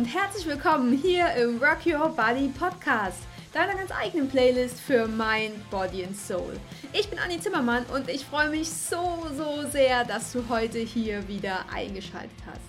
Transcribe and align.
und 0.00 0.06
herzlich 0.06 0.46
willkommen 0.46 0.94
hier 0.96 1.30
im 1.34 1.62
Rock 1.62 1.84
Your 1.84 2.08
Body 2.08 2.48
Podcast, 2.58 3.18
deiner 3.52 3.74
ganz 3.74 3.90
eigenen 3.92 4.30
Playlist 4.30 4.80
für 4.80 5.06
Mind, 5.06 5.68
Body 5.68 6.02
and 6.06 6.16
Soul. 6.16 6.58
Ich 6.94 7.10
bin 7.10 7.18
Anni 7.18 7.38
Zimmermann 7.38 7.84
und 7.94 8.08
ich 8.08 8.24
freue 8.24 8.48
mich 8.48 8.70
so, 8.70 9.26
so 9.36 9.68
sehr, 9.68 10.06
dass 10.06 10.32
du 10.32 10.48
heute 10.48 10.78
hier 10.78 11.28
wieder 11.28 11.66
eingeschaltet 11.70 12.30
hast. 12.46 12.62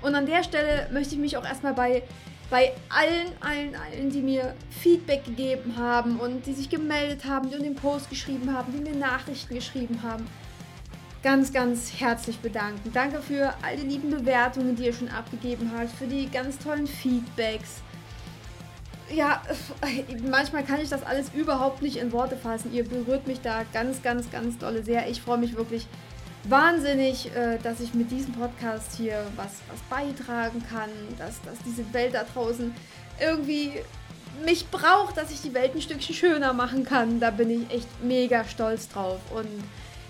Und 0.00 0.14
an 0.14 0.24
der 0.24 0.42
Stelle 0.44 0.88
möchte 0.90 1.14
ich 1.14 1.20
mich 1.20 1.36
auch 1.36 1.44
erstmal 1.44 1.74
bei, 1.74 2.04
bei 2.48 2.72
allen, 2.88 3.32
allen, 3.40 3.76
allen, 3.76 4.08
die 4.08 4.22
mir 4.22 4.54
Feedback 4.70 5.26
gegeben 5.26 5.76
haben 5.76 6.18
und 6.20 6.46
die 6.46 6.54
sich 6.54 6.70
gemeldet 6.70 7.26
haben, 7.26 7.50
die 7.50 7.58
den 7.58 7.74
Post 7.74 8.08
geschrieben 8.08 8.50
haben, 8.50 8.72
die 8.72 8.80
mir 8.82 8.96
Nachrichten 8.96 9.54
geschrieben 9.54 10.02
haben, 10.02 10.26
ganz, 11.22 11.52
ganz 11.52 11.92
herzlich 11.98 12.38
bedanken. 12.40 12.90
Danke 12.92 13.20
für 13.20 13.54
all 13.62 13.76
die 13.76 13.86
lieben 13.86 14.10
Bewertungen, 14.10 14.76
die 14.76 14.86
ihr 14.86 14.92
schon 14.92 15.08
abgegeben 15.08 15.70
habt, 15.76 15.90
für 15.90 16.06
die 16.06 16.28
ganz 16.28 16.58
tollen 16.58 16.86
Feedbacks. 16.86 17.80
Ja, 19.14 19.42
manchmal 20.30 20.64
kann 20.64 20.80
ich 20.80 20.88
das 20.88 21.02
alles 21.02 21.30
überhaupt 21.34 21.82
nicht 21.82 21.96
in 21.96 22.12
Worte 22.12 22.36
fassen. 22.36 22.72
Ihr 22.72 22.84
berührt 22.84 23.26
mich 23.26 23.40
da 23.40 23.62
ganz, 23.72 24.02
ganz, 24.02 24.30
ganz 24.30 24.58
dolle 24.58 24.82
sehr. 24.82 25.08
Ich 25.08 25.22
freue 25.22 25.38
mich 25.38 25.56
wirklich 25.56 25.86
wahnsinnig, 26.44 27.34
äh, 27.36 27.58
dass 27.62 27.80
ich 27.80 27.94
mit 27.94 28.10
diesem 28.10 28.32
Podcast 28.34 28.96
hier 28.96 29.24
was, 29.36 29.52
was 29.70 29.80
beitragen 29.88 30.62
kann, 30.68 30.90
dass, 31.18 31.40
dass 31.42 31.58
diese 31.64 31.92
Welt 31.92 32.14
da 32.14 32.24
draußen 32.24 32.74
irgendwie 33.20 33.72
mich 34.44 34.68
braucht, 34.70 35.16
dass 35.16 35.30
ich 35.30 35.42
die 35.42 35.54
Welt 35.54 35.74
ein 35.74 35.82
Stückchen 35.82 36.14
schöner 36.14 36.52
machen 36.52 36.84
kann. 36.84 37.20
Da 37.20 37.30
bin 37.30 37.50
ich 37.50 37.70
echt 37.70 38.02
mega 38.02 38.44
stolz 38.44 38.88
drauf. 38.88 39.20
Und 39.32 39.46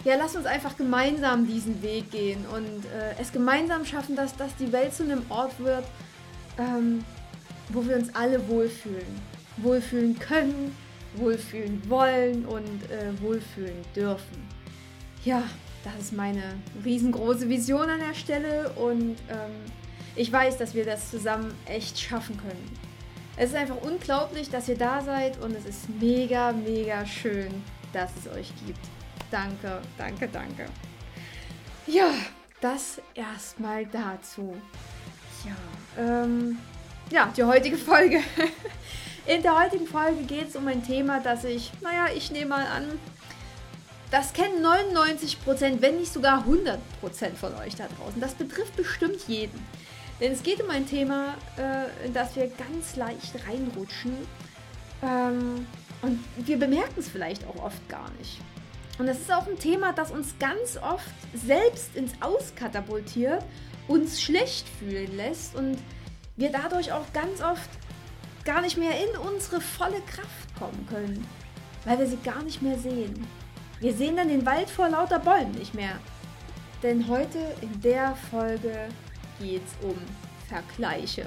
ja, 0.04 0.16
lass 0.16 0.34
uns 0.34 0.46
einfach 0.46 0.76
gemeinsam 0.76 1.46
diesen 1.46 1.80
Weg 1.82 2.10
gehen 2.10 2.44
und 2.46 2.84
äh, 2.86 3.14
es 3.20 3.30
gemeinsam 3.30 3.84
schaffen, 3.84 4.16
dass, 4.16 4.36
dass 4.36 4.54
die 4.56 4.72
Welt 4.72 4.92
zu 4.92 5.04
einem 5.04 5.22
Ort 5.28 5.58
wird, 5.60 5.84
ähm, 6.58 7.04
wo 7.68 7.86
wir 7.86 7.96
uns 7.96 8.14
alle 8.14 8.48
wohlfühlen. 8.48 9.32
Wohlfühlen 9.58 10.18
können, 10.18 10.74
wohlfühlen 11.14 11.82
wollen 11.88 12.44
und 12.46 12.90
äh, 12.90 13.20
wohlfühlen 13.20 13.84
dürfen. 13.94 14.48
Ja, 15.24 15.44
das 15.84 15.94
ist 16.06 16.12
meine 16.12 16.42
riesengroße 16.84 17.48
Vision 17.48 17.88
an 17.88 18.00
der 18.00 18.14
Stelle 18.14 18.70
und 18.70 19.16
ähm, 19.28 19.52
ich 20.16 20.32
weiß, 20.32 20.58
dass 20.58 20.74
wir 20.74 20.84
das 20.84 21.10
zusammen 21.10 21.54
echt 21.66 21.98
schaffen 21.98 22.36
können. 22.38 22.70
Es 23.36 23.50
ist 23.50 23.56
einfach 23.56 23.80
unglaublich, 23.82 24.50
dass 24.50 24.68
ihr 24.68 24.76
da 24.76 25.00
seid 25.00 25.40
und 25.40 25.56
es 25.56 25.64
ist 25.64 25.88
mega, 26.00 26.52
mega 26.52 27.06
schön, 27.06 27.62
dass 27.92 28.10
es 28.16 28.30
euch 28.30 28.52
gibt. 28.66 28.80
Danke, 29.32 29.80
danke, 29.96 30.28
danke. 30.28 30.66
Ja, 31.86 32.10
das 32.60 33.00
erstmal 33.14 33.86
dazu. 33.86 34.54
Ja, 35.46 36.02
ähm, 36.22 36.58
ja, 37.10 37.32
die 37.34 37.42
heutige 37.42 37.78
Folge. 37.78 38.20
In 39.26 39.42
der 39.42 39.58
heutigen 39.58 39.86
Folge 39.86 40.24
geht 40.24 40.50
es 40.50 40.56
um 40.56 40.68
ein 40.68 40.84
Thema, 40.84 41.20
das 41.20 41.44
ich, 41.44 41.72
naja, 41.80 42.08
ich 42.14 42.30
nehme 42.30 42.50
mal 42.50 42.66
an, 42.66 42.98
das 44.10 44.34
kennen 44.34 44.62
99%, 44.62 45.80
wenn 45.80 45.96
nicht 45.96 46.12
sogar 46.12 46.44
100% 46.46 46.78
von 47.34 47.54
euch 47.54 47.74
da 47.74 47.86
draußen. 47.96 48.20
Das 48.20 48.34
betrifft 48.34 48.76
bestimmt 48.76 49.26
jeden. 49.28 49.66
Denn 50.20 50.32
es 50.32 50.42
geht 50.42 50.62
um 50.62 50.68
ein 50.68 50.86
Thema, 50.86 51.36
äh, 51.56 52.06
in 52.06 52.12
das 52.12 52.36
wir 52.36 52.48
ganz 52.48 52.96
leicht 52.96 53.32
reinrutschen. 53.48 54.14
Ähm, 55.02 55.66
und 56.02 56.22
wir 56.36 56.58
bemerken 56.58 56.96
es 56.98 57.08
vielleicht 57.08 57.46
auch 57.46 57.64
oft 57.64 57.88
gar 57.88 58.10
nicht. 58.18 58.38
Und 59.02 59.08
das 59.08 59.18
ist 59.18 59.32
auch 59.32 59.48
ein 59.48 59.58
Thema, 59.58 59.92
das 59.92 60.12
uns 60.12 60.38
ganz 60.38 60.76
oft 60.80 61.10
selbst 61.34 61.96
ins 61.96 62.12
Aus 62.20 62.54
katapultiert, 62.54 63.44
uns 63.88 64.22
schlecht 64.22 64.68
fühlen 64.78 65.16
lässt 65.16 65.56
und 65.56 65.76
wir 66.36 66.52
dadurch 66.52 66.92
auch 66.92 67.12
ganz 67.12 67.42
oft 67.42 67.68
gar 68.44 68.60
nicht 68.60 68.76
mehr 68.76 68.92
in 68.92 69.18
unsere 69.18 69.60
volle 69.60 70.00
Kraft 70.02 70.56
kommen 70.56 70.86
können, 70.88 71.26
weil 71.84 71.98
wir 71.98 72.06
sie 72.06 72.18
gar 72.18 72.44
nicht 72.44 72.62
mehr 72.62 72.78
sehen. 72.78 73.26
Wir 73.80 73.92
sehen 73.92 74.14
dann 74.14 74.28
den 74.28 74.46
Wald 74.46 74.70
vor 74.70 74.88
lauter 74.88 75.18
Bäumen 75.18 75.50
nicht 75.50 75.74
mehr. 75.74 75.98
Denn 76.84 77.08
heute 77.08 77.40
in 77.60 77.80
der 77.80 78.14
Folge 78.30 78.86
geht 79.40 79.62
es 79.66 79.84
um 79.84 79.96
Vergleiche. 80.46 81.26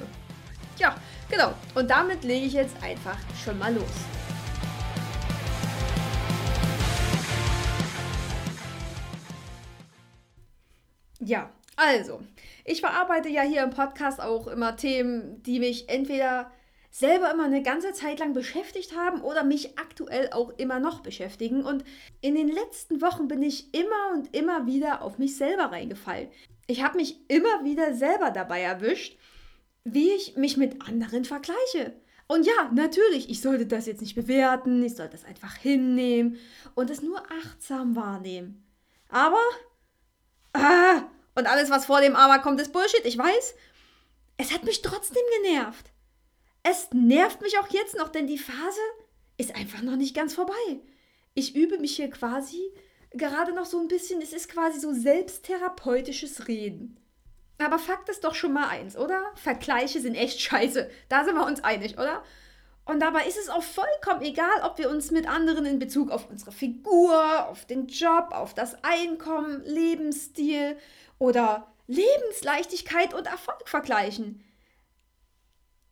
Ja, 0.78 0.96
genau. 1.30 1.54
Und 1.74 1.92
damit 1.92 2.24
lege 2.24 2.46
ich 2.46 2.54
jetzt 2.54 2.82
einfach 2.82 3.18
schon 3.44 3.60
mal 3.60 3.74
los. 3.74 4.25
Ja, 11.26 11.52
also, 11.76 12.22
ich 12.64 12.82
verarbeite 12.82 13.30
ja 13.30 13.42
hier 13.42 13.64
im 13.64 13.72
Podcast 13.72 14.22
auch 14.22 14.48
immer 14.48 14.78
Themen, 14.78 15.42
die 15.44 15.60
mich 15.60 15.90
entweder 15.90 16.52
selber 16.92 17.32
immer 17.32 17.46
eine 17.46 17.64
ganze 17.64 17.92
Zeit 17.94 18.20
lang 18.20 18.34
beschäftigt 18.34 18.96
haben 18.96 19.22
oder 19.22 19.44
mich 19.44 19.78
aktuell 19.78 20.30
auch 20.32 20.52
immer 20.58 20.80
noch 20.80 21.02
beschäftigen. 21.02 21.66
Und 21.66 21.84
in 22.22 22.36
den 22.36 22.48
letzten 22.48 23.02
Wochen 23.02 23.28
bin 23.28 23.42
ich 23.44 23.74
immer 23.74 24.14
und 24.14 24.34
immer 24.36 24.66
wieder 24.68 25.02
auf 25.02 25.18
mich 25.18 25.36
selber 25.36 25.72
reingefallen. 25.72 26.30
Ich 26.68 26.84
habe 26.84 26.98
mich 26.98 27.20
immer 27.28 27.66
wieder 27.66 27.96
selber 27.96 28.32
dabei 28.32 28.62
erwischt, 28.62 29.18
wie 29.84 30.12
ich 30.12 30.38
mich 30.38 30.58
mit 30.58 30.88
anderen 30.88 31.26
vergleiche. 31.26 31.94
Und 32.28 32.46
ja, 32.46 32.72
natürlich, 32.74 33.30
ich 33.30 33.42
sollte 33.42 33.66
das 33.66 33.88
jetzt 33.88 34.02
nicht 34.02 34.16
bewerten, 34.16 34.82
ich 34.84 34.96
sollte 34.96 35.14
das 35.14 35.26
einfach 35.26 35.56
hinnehmen 35.56 36.38
und 36.76 36.90
es 36.90 37.02
nur 37.02 37.22
achtsam 37.44 37.96
wahrnehmen. 37.96 38.64
Aber, 39.10 39.44
ah, 40.54 41.04
und 41.36 41.48
alles, 41.48 41.70
was 41.70 41.86
vor 41.86 42.02
dem 42.02 42.16
Aber 42.16 42.40
kommt, 42.40 42.60
ist 42.60 42.74
Bullshit, 42.74 43.06
ich 43.06 43.18
weiß. 43.18 43.56
Es 44.38 44.54
hat 44.54 44.64
mich 44.64 44.82
trotzdem 44.82 45.24
genervt. 45.42 45.92
Es 46.64 46.90
nervt 46.92 47.42
mich 47.42 47.60
auch 47.60 47.68
jetzt 47.70 47.96
noch, 47.96 48.10
denn 48.10 48.28
die 48.28 48.38
Phase 48.38 48.82
ist 49.38 49.56
einfach 49.56 49.82
noch 49.82 49.96
nicht 49.98 50.16
ganz 50.16 50.34
vorbei. 50.34 50.54
Ich 51.34 51.56
übe 51.56 51.78
mich 51.78 51.96
hier 51.96 52.10
quasi 52.10 52.72
gerade 53.12 53.54
noch 53.54 53.66
so 53.66 53.80
ein 53.80 53.88
bisschen, 53.88 54.22
es 54.22 54.34
ist 54.34 54.50
quasi 54.50 54.80
so 54.80 54.94
selbsttherapeutisches 54.94 56.48
Reden. 56.48 57.00
Aber 57.58 57.80
Fakt 57.80 58.10
ist 58.10 58.24
doch 58.24 58.36
schon 58.36 58.54
mal 58.54 58.68
eins, 58.68 58.98
oder? 58.98 59.32
Vergleiche 59.36 60.02
sind 60.02 60.16
echt 60.16 60.42
scheiße. 60.42 60.90
Da 61.08 61.24
sind 61.24 61.36
wir 61.36 61.46
uns 61.46 61.64
einig, 61.64 61.94
oder? 61.94 62.24
Und 62.86 63.00
dabei 63.00 63.26
ist 63.26 63.38
es 63.38 63.50
auch 63.50 63.64
vollkommen 63.64 64.22
egal, 64.22 64.62
ob 64.64 64.78
wir 64.78 64.90
uns 64.90 65.10
mit 65.10 65.28
anderen 65.28 65.66
in 65.66 65.80
Bezug 65.80 66.12
auf 66.12 66.30
unsere 66.30 66.52
Figur, 66.52 67.48
auf 67.48 67.66
den 67.66 67.88
Job, 67.88 68.30
auf 68.32 68.54
das 68.54 68.84
Einkommen, 68.84 69.64
Lebensstil 69.64 70.78
oder 71.18 71.74
Lebensleichtigkeit 71.88 73.16
und 73.16 73.26
Erfolg 73.26 73.68
vergleichen. 73.68 74.44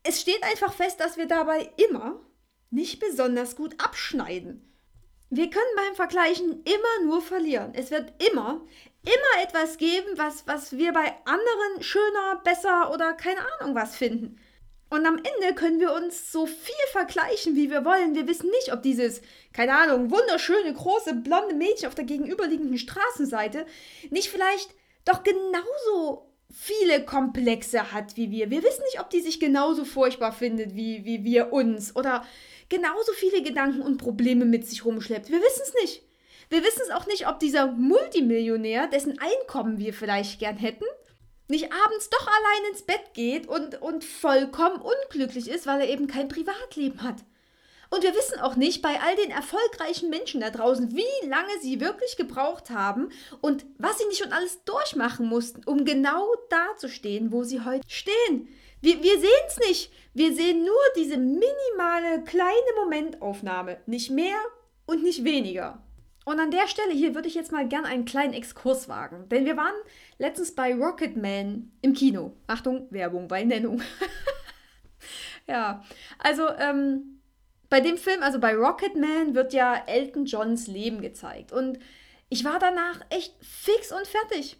Es 0.04 0.22
steht 0.22 0.44
einfach 0.44 0.74
fest, 0.74 1.00
dass 1.00 1.18
wir 1.18 1.28
dabei 1.28 1.72
immer 1.78 2.20
nicht 2.70 3.00
besonders 3.00 3.56
gut 3.56 3.84
abschneiden. 3.84 4.70
Wir 5.30 5.50
können 5.50 5.76
beim 5.76 5.96
Vergleichen 5.96 6.64
immer 6.64 7.06
nur 7.06 7.22
verlieren. 7.22 7.74
Es 7.74 7.90
wird 7.90 8.14
immer, 8.24 8.62
immer 9.04 9.44
etwas 9.44 9.78
geben, 9.78 10.10
was, 10.16 10.46
was 10.46 10.78
wir 10.78 10.94
bei 10.94 11.16
anderen 11.26 11.82
schöner, 11.82 12.42
besser 12.44 12.92
oder 12.94 13.14
keine 13.14 13.42
Ahnung 13.60 13.74
was 13.74 13.96
finden. 13.96 14.38
Und 14.94 15.08
am 15.08 15.18
Ende 15.18 15.56
können 15.56 15.80
wir 15.80 15.92
uns 15.92 16.32
so 16.32 16.46
viel 16.46 16.76
vergleichen, 16.92 17.56
wie 17.56 17.72
wir 17.72 17.84
wollen. 17.84 18.14
Wir 18.14 18.28
wissen 18.28 18.52
nicht, 18.52 18.72
ob 18.72 18.84
dieses, 18.84 19.22
keine 19.52 19.74
Ahnung, 19.76 20.12
wunderschöne, 20.12 20.72
große, 20.72 21.16
blonde 21.16 21.56
Mädchen 21.56 21.88
auf 21.88 21.96
der 21.96 22.04
gegenüberliegenden 22.04 22.78
Straßenseite 22.78 23.66
nicht 24.12 24.30
vielleicht 24.30 24.70
doch 25.04 25.24
genauso 25.24 26.30
viele 26.52 27.04
Komplexe 27.06 27.92
hat 27.92 28.18
wie 28.18 28.30
wir. 28.30 28.52
Wir 28.52 28.62
wissen 28.62 28.84
nicht, 28.84 29.02
ob 29.02 29.10
die 29.10 29.22
sich 29.22 29.40
genauso 29.40 29.84
furchtbar 29.84 30.32
findet 30.32 30.76
wie, 30.76 31.04
wie 31.06 31.24
wir 31.24 31.52
uns 31.52 31.96
oder 31.96 32.24
genauso 32.70 33.14
viele 33.14 33.42
Gedanken 33.42 33.82
und 33.82 33.98
Probleme 33.98 34.46
mit 34.46 34.68
sich 34.68 34.86
rumschleppt. 34.86 35.32
Wir 35.32 35.42
wissen 35.42 35.64
es 35.64 35.74
nicht. 35.82 36.04
Wir 36.52 36.64
wissen 36.64 36.84
es 36.84 36.92
auch 36.92 37.08
nicht, 37.08 37.28
ob 37.28 37.40
dieser 37.40 37.66
Multimillionär, 37.66 38.86
dessen 38.86 39.18
Einkommen 39.18 39.80
wir 39.80 39.92
vielleicht 39.92 40.40
gern 40.40 40.58
hätten, 40.58 40.86
nicht 41.48 41.72
abends 41.72 42.10
doch 42.10 42.28
allein 42.28 42.72
ins 42.72 42.84
Bett 42.84 43.14
geht 43.14 43.48
und, 43.48 43.82
und 43.82 44.04
vollkommen 44.04 44.82
unglücklich 44.82 45.50
ist, 45.50 45.68
weil 45.68 45.82
er 45.82 45.90
eben 45.90 46.08
kein 46.08 46.28
Privatleben 46.28 47.04
hat. 47.04 47.18
Und 47.90 48.02
wir 48.02 48.16
wissen 48.16 48.40
auch 48.40 48.56
nicht 48.56 48.82
bei 48.82 49.00
all 49.02 49.16
den 49.18 49.30
erfolgreichen 49.30 50.10
Menschen 50.10 50.42
da 50.42 50.50
draußen, 50.50 50.96
wie 50.96 51.28
lange 51.28 51.60
sie 51.62 51.80
wirklich 51.80 52.18
gebraucht 52.18 52.72
haben 52.72 53.10
und 53.40 53.66
was 53.78 54.00
sie 54.00 54.08
nicht 54.08 54.24
schon 54.24 54.34
alles 54.34 54.64
durchmachen 54.64 55.28
mussten, 55.28 55.64
um 55.66 55.86
genau 55.86 56.28
da 56.50 56.76
zu 56.78 56.90
stehen, 56.90 57.32
wo 57.32 57.44
sie 57.44 57.64
heute 57.64 57.88
stehen. 57.88 58.48
Wir, 58.82 59.04
wir 59.04 59.20
sehen 59.20 59.30
es 59.48 59.60
nicht. 59.60 59.92
Wir 60.16 60.34
sehen 60.34 60.66
nur 60.66 60.82
diese 60.98 61.18
minimale 61.18 62.24
kleine 62.26 62.74
Momentaufnahme. 62.84 63.78
Nicht 63.86 64.10
mehr 64.10 64.38
und 64.88 65.04
nicht 65.04 65.24
weniger. 65.24 65.84
Und 66.26 66.40
an 66.40 66.52
der 66.52 66.68
Stelle 66.68 66.94
hier 66.94 67.16
würde 67.16 67.28
ich 67.28 67.36
jetzt 67.36 67.52
mal 67.52 67.68
gern 67.68 67.86
einen 67.86 68.06
kleinen 68.06 68.34
Exkurs 68.34 68.88
wagen. 68.88 69.28
Denn 69.30 69.46
wir 69.46 69.58
waren 69.58 69.76
letztens 70.18 70.56
bei 70.56 70.74
Rocketman 70.74 71.72
im 71.82 71.94
Kino. 71.94 72.38
Achtung, 72.48 72.88
Werbung 72.92 73.28
bei 73.28 73.44
Nennung. 73.44 73.82
ja, 75.48 75.84
also 76.20 76.48
ähm, 76.58 77.22
bei 77.70 77.82
dem 77.82 77.98
Film, 77.98 78.24
also 78.24 78.40
bei 78.40 78.56
Rocketman, 78.56 79.36
wird 79.36 79.54
ja 79.54 79.84
Elton 79.88 80.26
Johns 80.26 80.68
Leben 80.68 81.02
gezeigt. 81.02 81.52
Und 81.52 81.80
ich 82.30 82.46
war 82.46 82.60
danach 82.60 83.02
echt 83.10 83.36
fix 83.42 83.92
und 83.92 84.08
fertig. 84.08 84.58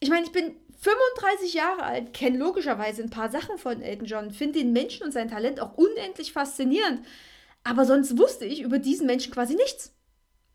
Ich 0.00 0.10
meine, 0.10 0.26
ich 0.26 0.32
bin 0.32 0.54
35 0.78 1.54
Jahre 1.54 1.82
alt, 1.82 2.12
kenne 2.12 2.38
logischerweise 2.38 3.02
ein 3.02 3.10
paar 3.10 3.30
Sachen 3.30 3.56
von 3.56 3.80
Elton 3.80 4.06
John, 4.06 4.30
finde 4.30 4.58
den 4.58 4.72
Menschen 4.72 5.04
und 5.04 5.12
sein 5.12 5.30
Talent 5.30 5.60
auch 5.60 5.76
unendlich 5.78 6.32
faszinierend. 6.32 7.06
Aber 7.64 7.84
sonst 7.84 8.18
wusste 8.18 8.44
ich 8.44 8.60
über 8.60 8.78
diesen 8.78 9.06
Menschen 9.06 9.32
quasi 9.32 9.54
nichts. 9.54 9.95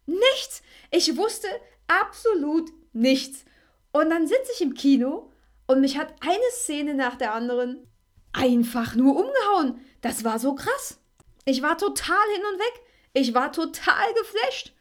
Nichts. 0.06 0.62
Ich 0.92 1.15
wusste 1.18 1.48
absolut 1.88 2.71
nichts. 2.94 3.45
Und 3.92 4.09
dann 4.09 4.27
sitze 4.27 4.51
ich 4.53 4.62
im 4.62 4.74
Kino 4.74 5.31
und 5.68 5.81
mich 5.81 5.98
hat 5.98 6.13
eine 6.21 6.51
Szene 6.51 6.94
nach 6.94 7.15
der 7.15 7.33
anderen 7.33 7.88
einfach 8.33 8.95
nur 8.95 9.15
umgehauen. 9.15 9.81
Das 10.01 10.24
war 10.24 10.39
so 10.39 10.56
krass. 10.56 11.00
Ich 11.45 11.62
war 11.62 11.77
total 11.77 12.27
hin 12.33 12.44
und 12.53 12.59
weg. 12.59 12.81
Ich 13.13 13.33
war 13.33 13.51
total 13.51 14.13
geflasht. 14.13 14.74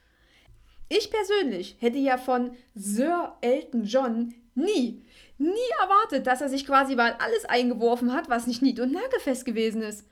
Ich 0.88 1.11
persönlich 1.11 1.76
hätte 1.81 1.99
ja 1.99 2.19
von 2.19 2.56
Sir 2.75 3.37
Elton 3.40 3.84
John 3.84 4.34
nie, 4.55 5.05
nie 5.38 5.70
erwartet, 5.81 6.26
dass 6.26 6.40
er 6.40 6.49
sich 6.49 6.67
quasi 6.67 6.96
mal 6.96 7.17
alles 7.20 7.44
eingeworfen 7.44 8.12
hat, 8.12 8.28
was 8.28 8.46
nicht 8.46 8.62
nied- 8.62 8.81
und 8.81 8.93
nagelfest 8.93 9.44
gewesen 9.44 9.82
ist. 9.82 10.05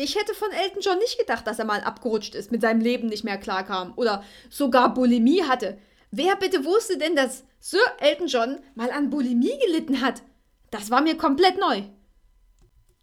Ich 0.00 0.14
hätte 0.14 0.32
von 0.32 0.52
Elton 0.52 0.80
John 0.80 0.98
nicht 0.98 1.18
gedacht, 1.18 1.44
dass 1.44 1.58
er 1.58 1.64
mal 1.64 1.80
abgerutscht 1.80 2.36
ist, 2.36 2.52
mit 2.52 2.60
seinem 2.60 2.80
Leben 2.80 3.08
nicht 3.08 3.24
mehr 3.24 3.36
klarkam 3.36 3.94
oder 3.96 4.22
sogar 4.48 4.94
Bulimie 4.94 5.42
hatte. 5.42 5.76
Wer 6.12 6.36
bitte 6.36 6.64
wusste 6.64 6.98
denn, 6.98 7.16
dass 7.16 7.42
Sir 7.58 7.80
Elton 7.98 8.28
John 8.28 8.60
mal 8.76 8.92
an 8.92 9.10
Bulimie 9.10 9.58
gelitten 9.66 10.00
hat? 10.00 10.22
Das 10.70 10.92
war 10.92 11.00
mir 11.00 11.16
komplett 11.16 11.58
neu. 11.58 11.82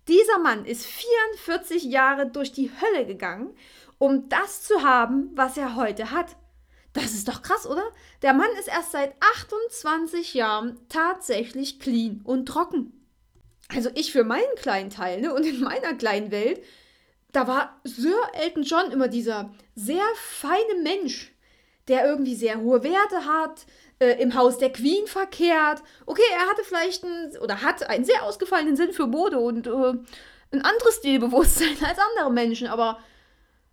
Dieser 0.08 0.40
Mann 0.40 0.64
ist 0.64 0.86
44 0.86 1.84
Jahre 1.84 2.28
durch 2.28 2.54
die 2.54 2.72
Hölle 2.80 3.06
gegangen, 3.06 3.54
um 3.98 4.30
das 4.30 4.64
zu 4.64 4.82
haben, 4.82 5.32
was 5.36 5.58
er 5.58 5.76
heute 5.76 6.12
hat. 6.12 6.38
Das 6.94 7.14
ist 7.14 7.28
doch 7.28 7.42
krass, 7.42 7.68
oder? 7.68 7.84
Der 8.22 8.34
Mann 8.34 8.52
ist 8.58 8.70
erst 8.70 8.94
seit 8.94 9.16
28 9.20 10.34
Jahren 10.34 10.80
tatsächlich 10.88 11.82
clean 11.82 12.22
und 12.24 12.46
trocken. 12.46 13.06
Also 13.68 13.90
ich 13.96 14.14
für 14.14 14.24
meinen 14.24 14.56
kleinen 14.56 14.92
Teil 14.92 15.20
ne, 15.20 15.34
und 15.34 15.46
in 15.46 15.60
meiner 15.60 15.94
kleinen 15.94 16.32
Welt, 16.32 16.64
da 17.36 17.48
war 17.48 17.82
Sir 17.84 18.18
Elton 18.34 18.64
John 18.64 18.92
immer 18.92 19.08
dieser 19.08 19.52
sehr 19.76 20.04
feine 20.16 20.82
Mensch, 20.84 21.34
der 21.88 22.06
irgendwie 22.06 22.36
sehr 22.36 22.60
hohe 22.62 22.84
Werte 22.84 23.26
hat, 23.26 23.66
äh, 24.00 24.22
im 24.22 24.36
Haus 24.36 24.58
der 24.58 24.72
Queen 24.72 25.06
verkehrt. 25.08 25.84
Okay, 26.06 26.22
er 26.34 26.50
hatte 26.50 26.64
vielleicht 26.64 27.04
einen, 27.04 27.38
oder 27.38 27.62
hat 27.62 27.88
einen 27.90 28.06
sehr 28.06 28.24
ausgefallenen 28.24 28.76
Sinn 28.76 28.94
für 28.94 29.08
Mode 29.08 29.40
und 29.40 29.68
äh, 29.68 29.94
ein 30.52 30.62
anderes 30.62 30.96
Stilbewusstsein 30.98 31.76
als 31.86 32.00
andere 32.00 32.32
Menschen, 32.32 32.68
aber 32.68 33.00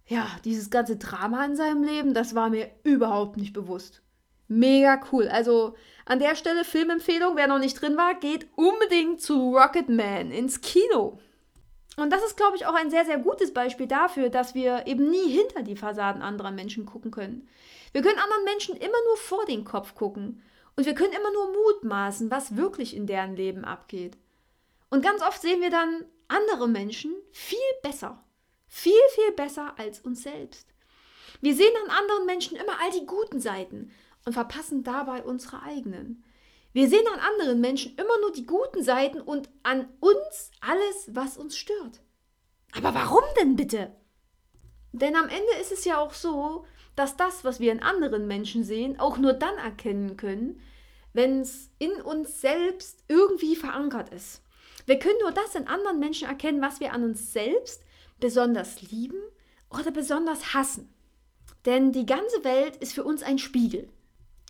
ja, 0.07 0.27
dieses 0.45 0.71
ganze 0.71 0.97
Drama 0.97 1.45
in 1.45 1.57
seinem 1.57 1.85
Leben, 1.85 2.15
das 2.15 2.35
war 2.35 2.51
mir 2.51 2.69
überhaupt 2.83 3.37
nicht 3.37 3.53
bewusst. 3.53 4.03
Mega 4.49 5.01
cool. 5.13 5.29
Also 5.29 5.75
an 6.05 6.19
der 6.19 6.35
Stelle 6.35 6.65
Filmempfehlung, 6.65 7.37
wer 7.37 7.47
noch 7.47 7.61
nicht 7.61 7.81
drin 7.81 7.97
war, 7.97 8.15
geht 8.15 8.49
unbedingt 8.57 9.23
zu 9.23 9.57
Rocketman 9.57 10.31
ins 10.31 10.61
Kino. 10.61 11.21
Und 11.97 12.11
das 12.11 12.25
ist, 12.25 12.37
glaube 12.37 12.57
ich, 12.57 12.67
auch 12.67 12.75
ein 12.75 12.91
sehr, 12.91 13.05
sehr 13.05 13.19
gutes 13.19 13.53
Beispiel 13.53 13.87
dafür, 13.87 14.31
dass 14.31 14.55
wir 14.55 14.87
eben 14.87 15.11
nie 15.11 15.29
hinter 15.29 15.63
die 15.63 15.77
Fassaden 15.77 16.23
anderer 16.23 16.51
Menschen 16.51 16.87
gucken 16.87 17.11
können. 17.11 17.49
Wir 17.93 18.03
können 18.03 18.19
anderen 18.19 18.45
Menschen 18.45 18.77
immer 18.77 18.99
nur 19.09 19.17
vor 19.19 19.45
den 19.45 19.65
Kopf 19.65 19.95
gucken 19.95 20.43
und 20.77 20.87
wir 20.87 20.95
können 20.95 21.13
immer 21.13 21.33
nur 21.33 21.53
mutmaßen, 21.53 22.31
was 22.31 22.57
wirklich 22.57 22.97
in 22.97 23.07
deren 23.07 23.37
Leben 23.37 23.65
abgeht. 23.65 24.17
Und 24.89 25.03
ganz 25.03 25.23
oft 25.23 25.41
sehen 25.41 25.61
wir 25.61 25.71
dann 25.71 26.05
andere 26.29 26.69
Menschen 26.69 27.15
viel 27.31 27.59
besser, 27.83 28.25
viel, 28.69 28.93
viel 29.15 29.33
besser 29.33 29.75
als 29.79 30.01
uns 30.01 30.23
selbst. 30.23 30.69
Wir 31.43 31.55
sehen 31.55 31.73
an 31.85 31.91
anderen 31.91 32.27
Menschen 32.27 32.57
immer 32.57 32.81
all 32.81 32.91
die 32.93 33.07
guten 33.07 33.41
Seiten 33.41 33.91
und 34.25 34.33
verpassen 34.33 34.83
dabei 34.83 35.23
unsere 35.23 35.63
eigenen. 35.63 36.25
Wir 36.73 36.89
sehen 36.89 37.07
an 37.13 37.21
anderen 37.21 37.61
Menschen 37.61 37.95
immer 37.97 38.19
nur 38.21 38.33
die 38.33 38.47
guten 38.47 38.83
Seiten 38.83 39.21
und 39.21 39.51
an 39.63 39.89
uns 40.01 40.51
alles, 40.61 41.11
was 41.11 41.37
uns 41.37 41.57
stört. 41.57 42.01
Aber 42.75 42.95
warum 42.95 43.25
denn 43.39 43.57
bitte? 43.57 43.93
Denn 44.93 45.17
am 45.17 45.29
Ende 45.29 45.53
ist 45.61 45.73
es 45.73 45.85
ja 45.85 45.99
auch 45.99 46.15
so, 46.15 46.65
dass 46.97 47.17
das, 47.17 47.45
was 47.45 47.61
wir 47.61 47.73
in 47.73 47.83
anderen 47.83 48.27
Menschen 48.27 48.65
sehen, 48.65 48.99
auch 48.99 49.19
nur 49.19 49.33
dann 49.33 49.57
erkennen 49.57 50.17
können, 50.17 50.61
wenn 51.13 51.41
es 51.41 51.71
in 51.79 51.93
uns 51.93 52.41
selbst 52.41 53.03
irgendwie 53.09 53.57
verankert 53.57 54.11
ist. 54.11 54.43
Wir 54.87 54.99
können 54.99 55.19
nur 55.23 55.33
das 55.33 55.55
in 55.55 55.69
anderen 55.69 55.99
Menschen 55.99 56.29
erkennen, 56.29 56.63
was 56.63 56.81
wir 56.81 56.93
an 56.93 57.05
uns 57.05 57.33
selbst 57.33 57.83
besonders 58.19 58.83
lieben 58.83 59.21
oder 59.71 59.91
besonders 59.91 60.55
hassen. 60.55 60.93
Denn 61.67 61.93
die 61.93 62.07
ganze 62.07 62.45
Welt 62.45 62.77
ist 62.77 62.93
für 62.93 63.05
uns 63.05 63.23
ein 63.23 63.39
Spiegel. 63.39 63.89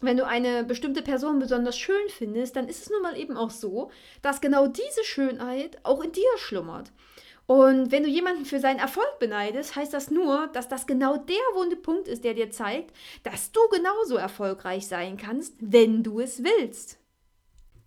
Wenn 0.02 0.16
du 0.16 0.26
eine 0.26 0.64
bestimmte 0.64 1.00
Person 1.00 1.38
besonders 1.38 1.78
schön 1.78 2.08
findest, 2.08 2.56
dann 2.56 2.69
ist 2.69 2.82
es 2.82 2.90
nun 2.90 3.02
mal 3.02 3.16
eben 3.16 3.37
auch 3.37 3.50
so, 3.50 3.90
dass 4.20 4.40
genau 4.40 4.66
diese 4.66 5.04
Schönheit 5.04 5.78
auch 5.84 6.02
in 6.02 6.10
dir 6.10 6.28
schlummert. 6.37 6.90
Und 7.46 7.93
wenn 7.93 8.02
du 8.02 8.08
jemanden 8.08 8.44
für 8.44 8.58
seinen 8.58 8.78
Erfolg 8.78 9.19
beneidest, 9.20 9.76
heißt 9.76 9.93
das 9.93 10.10
nur, 10.10 10.49
dass 10.49 10.69
das 10.69 10.87
genau 10.87 11.16
der 11.16 11.37
wunde 11.54 11.76
Punkt 11.76 12.08
ist, 12.08 12.25
der 12.25 12.34
dir 12.34 12.50
zeigt, 12.50 12.93
dass 13.22 13.52
du 13.52 13.60
genauso 13.70 14.16
erfolgreich 14.16 14.87
sein 14.87 15.16
kannst, 15.16 15.54
wenn 15.60 16.02
du 16.02 16.20
es 16.20 16.43
willst. 16.43 16.99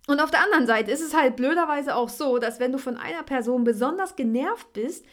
Und 0.06 0.20
auf 0.20 0.30
der 0.30 0.42
anderen 0.42 0.66
Seite 0.66 0.92
ist 0.92 1.02
es 1.02 1.14
halt 1.14 1.36
blöderweise 1.36 1.96
auch 1.96 2.08
so, 2.08 2.38
dass 2.38 2.60
wenn 2.60 2.72
du 2.72 2.78
von 2.78 2.96
einer 2.96 3.24
Person 3.24 3.64
besonders 3.64 4.16
genervt 4.16 4.72
bist, 4.72 5.04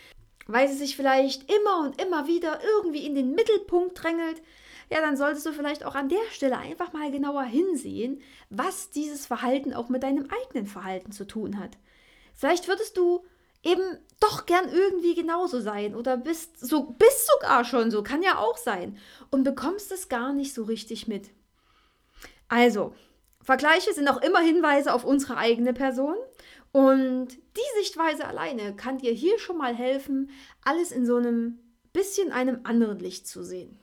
weil 0.47 0.67
sie 0.67 0.77
sich 0.77 0.95
vielleicht 0.95 1.51
immer 1.51 1.79
und 1.81 2.01
immer 2.01 2.27
wieder 2.27 2.59
irgendwie 2.63 3.05
in 3.05 3.15
den 3.15 3.31
Mittelpunkt 3.31 4.01
drängelt, 4.01 4.41
ja, 4.89 5.01
dann 5.01 5.17
solltest 5.17 5.45
du 5.45 5.53
vielleicht 5.53 5.85
auch 5.85 5.95
an 5.95 6.09
der 6.09 6.23
Stelle 6.31 6.57
einfach 6.57 6.93
mal 6.93 7.11
genauer 7.11 7.43
hinsehen, 7.43 8.21
was 8.49 8.89
dieses 8.89 9.25
Verhalten 9.25 9.73
auch 9.73 9.89
mit 9.89 10.03
deinem 10.03 10.27
eigenen 10.29 10.67
Verhalten 10.67 11.11
zu 11.11 11.25
tun 11.25 11.59
hat. 11.59 11.77
Vielleicht 12.33 12.67
würdest 12.67 12.97
du 12.97 13.23
eben 13.63 13.97
doch 14.19 14.45
gern 14.45 14.69
irgendwie 14.69 15.15
genauso 15.15 15.59
sein 15.61 15.95
oder 15.95 16.17
bist 16.17 16.59
so 16.59 16.83
bist 16.83 17.29
sogar 17.33 17.63
schon 17.63 17.91
so, 17.91 18.03
kann 18.03 18.21
ja 18.21 18.37
auch 18.37 18.57
sein 18.57 18.97
und 19.31 19.43
bekommst 19.43 19.91
es 19.91 20.09
gar 20.09 20.33
nicht 20.33 20.53
so 20.53 20.63
richtig 20.63 21.07
mit. 21.07 21.29
Also, 22.49 22.93
Vergleiche 23.41 23.93
sind 23.93 24.07
auch 24.07 24.21
immer 24.21 24.39
Hinweise 24.39 24.93
auf 24.93 25.03
unsere 25.03 25.37
eigene 25.37 25.73
Person 25.73 26.15
und 26.71 27.29
die 27.29 27.79
Sichtweise 27.79 28.25
alleine 28.25 28.75
kann 28.75 28.97
dir 28.97 29.13
hier 29.13 29.39
schon 29.39 29.57
mal 29.57 29.75
helfen, 29.75 30.29
alles 30.63 30.91
in 30.91 31.05
so 31.05 31.17
einem 31.17 31.59
bisschen 31.93 32.31
einem 32.31 32.61
anderen 32.63 32.99
Licht 32.99 33.27
zu 33.27 33.43
sehen. 33.43 33.79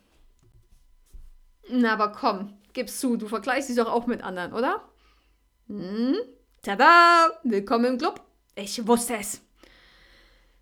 Na, 1.73 1.93
aber 1.93 2.11
komm, 2.11 2.59
gib's 2.73 2.99
zu, 2.99 3.17
du 3.17 3.29
vergleichst 3.29 3.69
dich 3.69 3.77
doch 3.77 3.87
auch 3.87 4.07
mit 4.07 4.25
anderen, 4.25 4.53
oder? 4.53 4.89
Hm? 5.69 6.17
Tada! 6.63 7.31
Willkommen 7.45 7.85
im 7.85 7.99
Club. 7.99 8.21
Ich 8.57 8.87
wusste 8.89 9.17
es. 9.17 9.41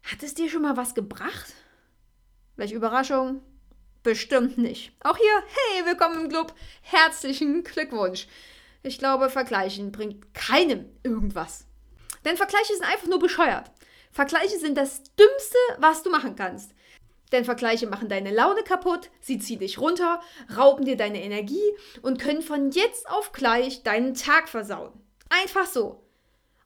Hat 0.02 0.22
es 0.22 0.34
dir 0.34 0.50
schon 0.50 0.62
mal 0.62 0.76
was 0.76 0.94
gebracht? 0.94 1.54
Welche 2.56 2.74
Überraschung? 2.74 3.40
Bestimmt 4.02 4.58
nicht. 4.58 4.92
Auch 5.02 5.16
hier, 5.16 5.42
hey, 5.46 5.86
willkommen 5.86 6.24
im 6.24 6.28
Club. 6.28 6.54
Herzlichen 6.82 7.64
Glückwunsch. 7.64 8.26
Ich 8.82 8.98
glaube, 8.98 9.30
Vergleichen 9.30 9.92
bringt 9.92 10.34
keinem 10.34 10.90
irgendwas. 11.04 11.64
Denn 12.26 12.36
Vergleiche 12.36 12.74
sind 12.74 12.84
einfach 12.84 13.08
nur 13.08 13.18
bescheuert. 13.18 13.70
Vergleiche 14.12 14.58
sind 14.58 14.76
das 14.76 15.02
Dümmste, 15.14 15.58
was 15.78 16.02
du 16.02 16.10
machen 16.10 16.36
kannst. 16.36 16.74
Denn 17.32 17.44
Vergleiche 17.44 17.86
machen 17.86 18.08
deine 18.08 18.32
Laune 18.32 18.62
kaputt, 18.62 19.10
sie 19.20 19.38
ziehen 19.38 19.58
dich 19.58 19.78
runter, 19.78 20.20
rauben 20.56 20.84
dir 20.84 20.96
deine 20.96 21.22
Energie 21.22 21.72
und 22.02 22.20
können 22.20 22.42
von 22.42 22.70
jetzt 22.70 23.08
auf 23.08 23.32
gleich 23.32 23.82
deinen 23.82 24.14
Tag 24.14 24.48
versauen. 24.48 24.92
Einfach 25.28 25.66
so. 25.66 26.02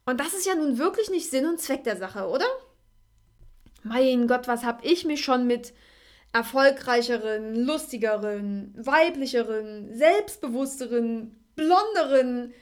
Und 0.07 0.21
das 0.21 0.35
ist 0.35 0.47
ja 0.47 0.55
nun 0.55 0.79
wirklich 0.79 1.11
nicht 1.11 1.31
Sinn 1.31 1.47
und 1.47 1.61
Zweck 1.61 1.85
der 1.85 1.97
Sache, 1.97 2.29
oder? 2.29 2.47
Mein 3.83 4.29
Gott, 4.29 4.47
was 4.49 4.65
hab 4.65 4.85
ich 4.85 5.05
mich 5.05 5.25
schon 5.25 5.47
mit 5.47 5.73
erfolgreicheren, 6.33 7.55
lustigeren, 7.55 8.73
weiblicheren, 8.77 9.95
selbstbewussteren, 9.95 11.37
blonderen, 11.55 12.55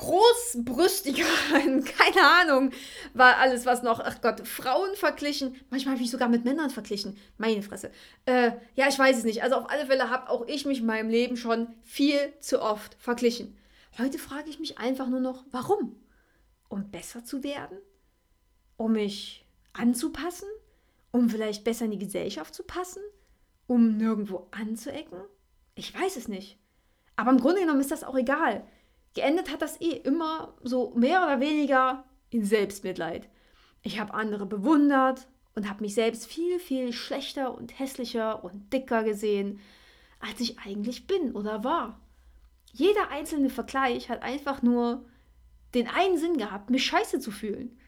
großbrüstigeren, 0.00 1.84
keine 1.98 2.26
Ahnung, 2.26 2.70
war 3.12 3.36
alles, 3.36 3.66
was 3.66 3.82
noch, 3.82 4.00
ach 4.00 4.22
Gott, 4.22 4.46
Frauen 4.48 4.96
verglichen. 4.96 5.54
Manchmal 5.68 5.92
habe 5.92 5.96
ich 5.96 6.06
mich 6.06 6.10
sogar 6.10 6.28
mit 6.28 6.44
Männern 6.44 6.70
verglichen. 6.70 7.18
Meine 7.36 7.62
Fresse. 7.62 7.90
Äh, 8.24 8.52
ja, 8.74 8.88
ich 8.88 8.98
weiß 8.98 9.18
es 9.18 9.24
nicht. 9.24 9.42
Also 9.42 9.56
auf 9.56 9.68
alle 9.70 9.86
Fälle 9.86 10.08
habe 10.08 10.30
auch 10.30 10.46
ich 10.46 10.64
mich 10.64 10.80
in 10.80 10.86
meinem 10.86 11.10
Leben 11.10 11.36
schon 11.36 11.68
viel 11.82 12.32
zu 12.40 12.62
oft 12.62 12.96
verglichen. 12.98 13.58
Heute 13.98 14.18
frage 14.18 14.48
ich 14.48 14.58
mich 14.58 14.78
einfach 14.78 15.06
nur 15.08 15.20
noch, 15.20 15.44
warum? 15.50 15.96
Um 16.68 16.90
besser 16.90 17.22
zu 17.24 17.44
werden? 17.44 17.76
Um 18.78 18.92
mich 18.92 19.46
anzupassen? 19.74 20.48
Um 21.12 21.28
vielleicht 21.28 21.62
besser 21.62 21.84
in 21.84 21.90
die 21.90 21.98
Gesellschaft 21.98 22.54
zu 22.54 22.62
passen? 22.62 23.02
Um 23.66 23.98
nirgendwo 23.98 24.48
anzuecken? 24.50 25.18
Ich 25.74 25.94
weiß 25.94 26.16
es 26.16 26.26
nicht. 26.26 26.58
Aber 27.16 27.32
im 27.32 27.40
Grunde 27.40 27.60
genommen 27.60 27.80
ist 27.80 27.90
das 27.90 28.02
auch 28.02 28.16
egal. 28.16 28.64
Geendet 29.14 29.50
hat 29.50 29.62
das 29.62 29.80
eh 29.80 29.92
immer 29.92 30.54
so 30.62 30.92
mehr 30.94 31.22
oder 31.24 31.40
weniger 31.40 32.04
in 32.30 32.44
Selbstmitleid. 32.44 33.28
Ich 33.82 33.98
habe 33.98 34.14
andere 34.14 34.46
bewundert 34.46 35.26
und 35.54 35.68
habe 35.68 35.82
mich 35.82 35.94
selbst 35.94 36.26
viel, 36.26 36.58
viel 36.60 36.92
schlechter 36.92 37.54
und 37.56 37.78
hässlicher 37.78 38.44
und 38.44 38.72
dicker 38.72 39.02
gesehen, 39.02 39.60
als 40.20 40.40
ich 40.40 40.58
eigentlich 40.58 41.06
bin 41.06 41.32
oder 41.32 41.64
war. 41.64 42.00
Jeder 42.72 43.10
einzelne 43.10 43.50
Vergleich 43.50 44.08
hat 44.10 44.22
einfach 44.22 44.62
nur 44.62 45.04
den 45.74 45.88
einen 45.88 46.18
Sinn 46.18 46.36
gehabt, 46.36 46.70
mich 46.70 46.84
scheiße 46.84 47.20
zu 47.20 47.30
fühlen. 47.30 47.78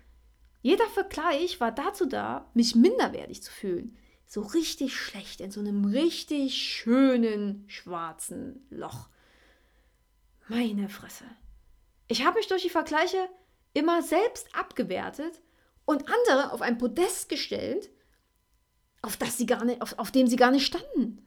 Jeder 0.60 0.86
Vergleich 0.86 1.60
war 1.60 1.72
dazu 1.72 2.06
da, 2.06 2.50
mich 2.54 2.74
minderwertig 2.74 3.42
zu 3.42 3.52
fühlen. 3.52 3.96
So 4.26 4.40
richtig 4.40 4.96
schlecht, 4.96 5.40
in 5.40 5.50
so 5.50 5.60
einem 5.60 5.84
richtig 5.84 6.54
schönen 6.54 7.64
schwarzen 7.68 8.64
Loch. 8.70 9.08
Meine 10.48 10.88
Fresse. 10.88 11.24
Ich 12.08 12.24
habe 12.24 12.38
mich 12.38 12.48
durch 12.48 12.62
die 12.62 12.70
Vergleiche 12.70 13.28
immer 13.74 14.02
selbst 14.02 14.54
abgewertet 14.54 15.40
und 15.84 16.08
andere 16.08 16.52
auf 16.52 16.62
ein 16.62 16.78
Podest 16.78 17.28
gestellt, 17.28 17.90
auf, 19.00 19.16
das 19.16 19.38
sie 19.38 19.46
gar 19.46 19.64
nicht, 19.64 19.80
auf, 19.82 19.98
auf 19.98 20.10
dem 20.10 20.26
sie 20.26 20.36
gar 20.36 20.50
nicht 20.50 20.66
standen. 20.66 21.26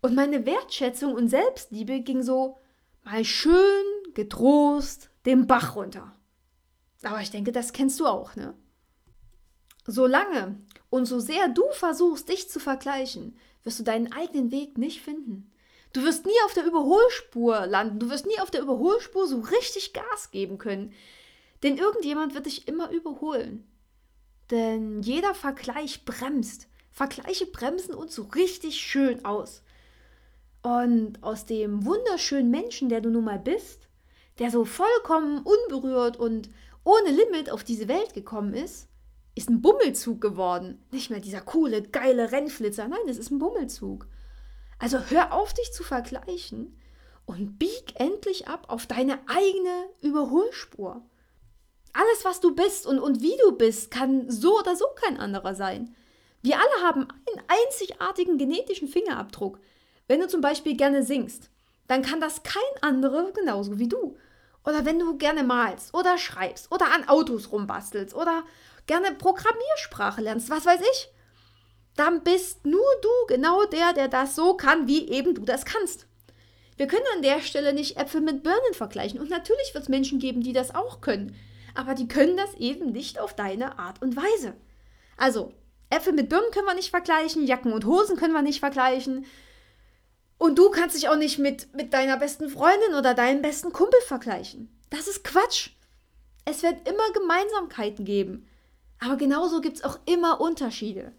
Und 0.00 0.14
meine 0.14 0.46
Wertschätzung 0.46 1.14
und 1.14 1.28
Selbstliebe 1.28 2.00
ging 2.00 2.22
so 2.22 2.58
mal 3.04 3.24
schön 3.24 3.84
getrost 4.14 5.10
den 5.24 5.46
Bach 5.46 5.76
runter. 5.76 6.14
Aber 7.02 7.20
ich 7.20 7.30
denke, 7.30 7.52
das 7.52 7.72
kennst 7.72 8.00
du 8.00 8.06
auch, 8.06 8.34
ne? 8.36 8.54
Solange 9.86 10.60
und 10.90 11.06
so 11.06 11.18
sehr 11.18 11.48
du 11.48 11.62
versuchst, 11.72 12.28
dich 12.28 12.50
zu 12.50 12.60
vergleichen, 12.60 13.38
wirst 13.64 13.78
du 13.78 13.84
deinen 13.84 14.12
eigenen 14.12 14.50
Weg 14.50 14.76
nicht 14.76 15.00
finden. 15.00 15.47
Du 15.92 16.02
wirst 16.04 16.26
nie 16.26 16.32
auf 16.44 16.54
der 16.54 16.66
Überholspur 16.66 17.66
landen, 17.66 17.98
du 17.98 18.10
wirst 18.10 18.26
nie 18.26 18.38
auf 18.40 18.50
der 18.50 18.60
Überholspur 18.60 19.26
so 19.26 19.40
richtig 19.40 19.92
Gas 19.92 20.30
geben 20.30 20.58
können. 20.58 20.92
Denn 21.62 21.76
irgendjemand 21.76 22.34
wird 22.34 22.46
dich 22.46 22.68
immer 22.68 22.90
überholen. 22.90 23.66
Denn 24.50 25.02
jeder 25.02 25.34
Vergleich 25.34 26.04
bremst. 26.04 26.68
Vergleiche 26.90 27.46
bremsen 27.46 27.94
uns 27.94 28.14
so 28.14 28.24
richtig 28.24 28.80
schön 28.80 29.24
aus. 29.24 29.62
Und 30.62 31.22
aus 31.22 31.46
dem 31.46 31.84
wunderschönen 31.84 32.50
Menschen, 32.50 32.88
der 32.88 33.00
du 33.00 33.10
nun 33.10 33.24
mal 33.24 33.38
bist, 33.38 33.88
der 34.38 34.50
so 34.50 34.64
vollkommen 34.64 35.42
unberührt 35.42 36.16
und 36.16 36.50
ohne 36.84 37.10
Limit 37.10 37.50
auf 37.50 37.64
diese 37.64 37.88
Welt 37.88 38.14
gekommen 38.14 38.54
ist, 38.54 38.88
ist 39.34 39.48
ein 39.48 39.60
Bummelzug 39.60 40.20
geworden. 40.20 40.84
Nicht 40.90 41.10
mehr 41.10 41.20
dieser 41.20 41.40
coole, 41.40 41.82
geile 41.82 42.32
Rennflitzer. 42.32 42.88
Nein, 42.88 43.08
es 43.08 43.18
ist 43.18 43.30
ein 43.30 43.38
Bummelzug. 43.38 44.08
Also 44.78 44.98
hör 45.08 45.32
auf, 45.32 45.52
dich 45.54 45.72
zu 45.72 45.82
vergleichen 45.82 46.80
und 47.26 47.58
bieg 47.58 47.94
endlich 47.96 48.48
ab 48.48 48.66
auf 48.68 48.86
deine 48.86 49.18
eigene 49.26 49.88
Überholspur. 50.00 51.02
Alles, 51.92 52.24
was 52.24 52.40
du 52.40 52.54
bist 52.54 52.86
und, 52.86 53.00
und 53.00 53.22
wie 53.22 53.36
du 53.44 53.52
bist, 53.52 53.90
kann 53.90 54.30
so 54.30 54.58
oder 54.58 54.76
so 54.76 54.86
kein 54.96 55.18
anderer 55.18 55.54
sein. 55.54 55.94
Wir 56.42 56.56
alle 56.56 56.86
haben 56.86 57.02
einen 57.02 57.44
einzigartigen 57.48 58.38
genetischen 58.38 58.88
Fingerabdruck. 58.88 59.58
Wenn 60.06 60.20
du 60.20 60.28
zum 60.28 60.40
Beispiel 60.40 60.76
gerne 60.76 61.02
singst, 61.02 61.50
dann 61.88 62.02
kann 62.02 62.20
das 62.20 62.42
kein 62.42 62.62
anderer 62.82 63.32
genauso 63.32 63.78
wie 63.78 63.88
du. 63.88 64.16
Oder 64.64 64.84
wenn 64.84 64.98
du 64.98 65.16
gerne 65.16 65.42
malst 65.42 65.94
oder 65.94 66.18
schreibst 66.18 66.70
oder 66.70 66.92
an 66.92 67.08
Autos 67.08 67.50
rumbastelst 67.50 68.14
oder 68.14 68.44
gerne 68.86 69.12
Programmiersprache 69.12 70.20
lernst, 70.20 70.50
was 70.50 70.66
weiß 70.66 70.80
ich, 70.80 71.08
dann 71.98 72.22
bist 72.22 72.64
nur 72.64 72.86
du 73.02 73.08
genau 73.28 73.64
der, 73.64 73.92
der 73.92 74.08
das 74.08 74.36
so 74.36 74.54
kann, 74.54 74.86
wie 74.86 75.08
eben 75.08 75.34
du 75.34 75.42
das 75.42 75.64
kannst. 75.64 76.06
Wir 76.76 76.86
können 76.86 77.04
an 77.16 77.22
der 77.22 77.40
Stelle 77.40 77.72
nicht 77.72 77.96
Äpfel 77.96 78.20
mit 78.20 78.44
Birnen 78.44 78.74
vergleichen. 78.74 79.20
Und 79.20 79.30
natürlich 79.30 79.74
wird 79.74 79.82
es 79.82 79.88
Menschen 79.88 80.20
geben, 80.20 80.42
die 80.42 80.52
das 80.52 80.74
auch 80.74 81.00
können. 81.00 81.34
Aber 81.74 81.94
die 81.94 82.08
können 82.08 82.36
das 82.36 82.54
eben 82.54 82.92
nicht 82.92 83.18
auf 83.18 83.34
deine 83.34 83.78
Art 83.78 84.00
und 84.00 84.16
Weise. 84.16 84.54
Also, 85.16 85.52
Äpfel 85.90 86.12
mit 86.12 86.28
Birnen 86.28 86.50
können 86.52 86.66
wir 86.66 86.74
nicht 86.74 86.90
vergleichen, 86.90 87.46
Jacken 87.46 87.72
und 87.72 87.84
Hosen 87.84 88.16
können 88.16 88.32
wir 88.32 88.42
nicht 88.42 88.60
vergleichen. 88.60 89.26
Und 90.38 90.56
du 90.56 90.70
kannst 90.70 90.96
dich 90.96 91.08
auch 91.08 91.16
nicht 91.16 91.38
mit, 91.38 91.74
mit 91.74 91.92
deiner 91.92 92.16
besten 92.16 92.48
Freundin 92.48 92.94
oder 92.96 93.14
deinem 93.14 93.42
besten 93.42 93.72
Kumpel 93.72 94.00
vergleichen. 94.06 94.72
Das 94.90 95.08
ist 95.08 95.24
Quatsch. 95.24 95.70
Es 96.44 96.62
wird 96.62 96.88
immer 96.88 97.12
Gemeinsamkeiten 97.12 98.04
geben. 98.04 98.48
Aber 99.00 99.16
genauso 99.16 99.60
gibt 99.60 99.78
es 99.78 99.84
auch 99.84 99.98
immer 100.06 100.40
Unterschiede. 100.40 101.12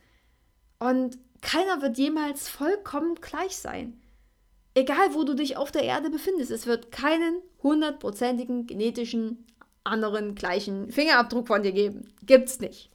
Und 0.79 1.17
keiner 1.41 1.81
wird 1.81 1.97
jemals 1.97 2.47
vollkommen 2.49 3.15
gleich 3.15 3.57
sein. 3.57 4.01
Egal, 4.73 5.13
wo 5.13 5.23
du 5.23 5.33
dich 5.33 5.57
auf 5.57 5.71
der 5.71 5.83
Erde 5.83 6.09
befindest, 6.09 6.51
es 6.51 6.65
wird 6.65 6.91
keinen 6.91 7.41
hundertprozentigen 7.61 8.65
genetischen 8.67 9.45
anderen 9.83 10.35
gleichen 10.35 10.91
Fingerabdruck 10.91 11.47
von 11.47 11.63
dir 11.63 11.71
geben. 11.71 12.13
Gibt's 12.23 12.59
nicht. 12.59 12.89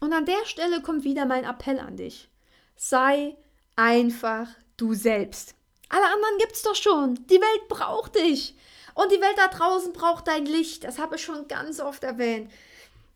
Und 0.00 0.12
an 0.12 0.26
der 0.26 0.44
Stelle 0.44 0.82
kommt 0.82 1.04
wieder 1.04 1.26
mein 1.26 1.44
Appell 1.44 1.78
an 1.78 1.96
dich. 1.96 2.28
Sei 2.76 3.36
einfach 3.76 4.48
du 4.76 4.94
selbst. 4.94 5.54
Alle 5.88 6.06
anderen 6.06 6.38
gibt's 6.38 6.62
doch 6.62 6.74
schon. 6.74 7.14
Die 7.28 7.40
Welt 7.40 7.68
braucht 7.68 8.16
dich. 8.16 8.56
Und 8.94 9.10
die 9.12 9.20
Welt 9.20 9.36
da 9.36 9.48
draußen 9.48 9.92
braucht 9.92 10.28
dein 10.28 10.46
Licht. 10.46 10.84
Das 10.84 10.98
habe 10.98 11.16
ich 11.16 11.22
schon 11.22 11.48
ganz 11.48 11.80
oft 11.80 12.04
erwähnt. 12.04 12.50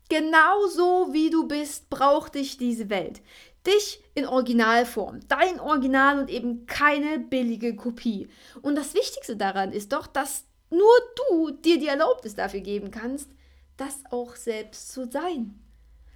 Genauso 0.09 1.09
wie 1.11 1.29
du 1.29 1.47
bist, 1.47 1.89
braucht 1.89 2.35
dich 2.35 2.57
diese 2.57 2.89
Welt. 2.89 3.21
Dich 3.67 4.01
in 4.15 4.25
Originalform, 4.25 5.19
dein 5.27 5.59
Original 5.59 6.19
und 6.19 6.29
eben 6.29 6.65
keine 6.65 7.19
billige 7.19 7.75
Kopie. 7.75 8.29
Und 8.61 8.75
das 8.75 8.93
Wichtigste 8.93 9.35
daran 9.35 9.71
ist 9.71 9.91
doch, 9.91 10.07
dass 10.07 10.45
nur 10.69 10.95
du 11.29 11.51
dir 11.51 11.79
die 11.79 11.87
Erlaubnis 11.87 12.35
dafür 12.35 12.61
geben 12.61 12.91
kannst, 12.91 13.29
das 13.75 14.03
auch 14.11 14.35
selbst 14.35 14.91
zu 14.91 15.09
sein. 15.09 15.59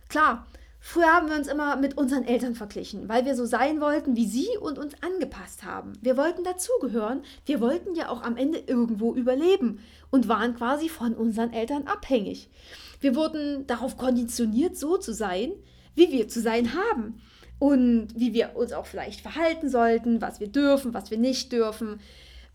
Klar, 0.09 0.45
Früher 0.85 1.13
haben 1.13 1.29
wir 1.29 1.37
uns 1.37 1.47
immer 1.47 1.77
mit 1.77 1.97
unseren 1.97 2.25
Eltern 2.25 2.55
verglichen, 2.55 3.07
weil 3.07 3.23
wir 3.23 3.37
so 3.37 3.45
sein 3.45 3.79
wollten 3.79 4.17
wie 4.17 4.27
sie 4.27 4.49
und 4.59 4.77
uns 4.77 4.95
angepasst 5.01 5.63
haben. 5.63 5.93
Wir 6.01 6.17
wollten 6.17 6.43
dazugehören, 6.43 7.21
wir 7.45 7.61
wollten 7.61 7.95
ja 7.95 8.09
auch 8.09 8.21
am 8.21 8.35
Ende 8.35 8.57
irgendwo 8.59 9.15
überleben 9.15 9.79
und 10.11 10.27
waren 10.27 10.55
quasi 10.55 10.89
von 10.89 11.13
unseren 11.15 11.53
Eltern 11.53 11.87
abhängig. 11.87 12.49
Wir 12.99 13.15
wurden 13.15 13.65
darauf 13.65 13.95
konditioniert, 13.95 14.75
so 14.75 14.97
zu 14.97 15.13
sein, 15.13 15.53
wie 15.95 16.11
wir 16.11 16.27
zu 16.27 16.41
sein 16.41 16.73
haben 16.73 17.21
und 17.63 18.09
wie 18.13 18.33
wir 18.33 18.57
uns 18.57 18.73
auch 18.73 18.85
vielleicht 18.85 19.21
verhalten 19.21 19.69
sollten, 19.69 20.21
was 20.21 20.41
wir 20.41 20.47
dürfen, 20.47 20.93
was 20.93 21.11
wir 21.11 21.17
nicht 21.17 21.53
dürfen 21.53 22.01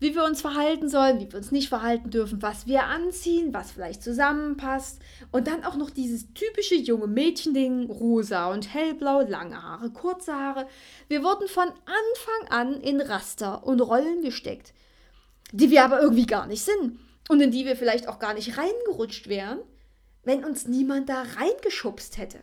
wie 0.01 0.15
wir 0.15 0.23
uns 0.23 0.39
verhalten 0.39 0.87
sollen, 0.87 1.19
wie 1.19 1.29
wir 1.29 1.37
uns 1.37 1.51
nicht 1.51 1.67
verhalten 1.67 2.09
dürfen, 2.09 2.41
was 2.41 2.67
wir 2.67 2.85
anziehen, 2.85 3.53
was 3.53 3.71
vielleicht 3.71 4.01
zusammenpasst. 4.01 5.01
Und 5.31 5.47
dann 5.47 5.65
auch 5.65 5.75
noch 5.75 5.89
dieses 5.89 6.33
typische 6.33 6.75
junge 6.75 7.07
Mädchending, 7.07 7.89
rosa 7.89 8.49
und 8.49 8.73
hellblau, 8.73 9.21
lange 9.27 9.61
Haare, 9.61 9.89
kurze 9.89 10.33
Haare. 10.33 10.67
Wir 11.09 11.21
wurden 11.21 11.49
von 11.49 11.67
Anfang 11.67 12.49
an 12.49 12.81
in 12.81 13.01
Raster 13.01 13.65
und 13.65 13.81
Rollen 13.81 14.21
gesteckt, 14.21 14.73
die 15.51 15.69
wir 15.69 15.83
aber 15.83 16.01
irgendwie 16.01 16.25
gar 16.25 16.47
nicht 16.47 16.63
sind 16.63 16.97
und 17.27 17.41
in 17.41 17.51
die 17.51 17.65
wir 17.65 17.75
vielleicht 17.75 18.07
auch 18.07 18.19
gar 18.19 18.33
nicht 18.33 18.57
reingerutscht 18.57 19.27
wären, 19.27 19.59
wenn 20.23 20.45
uns 20.45 20.65
niemand 20.65 21.09
da 21.09 21.23
reingeschubst 21.23 22.17
hätte. 22.17 22.39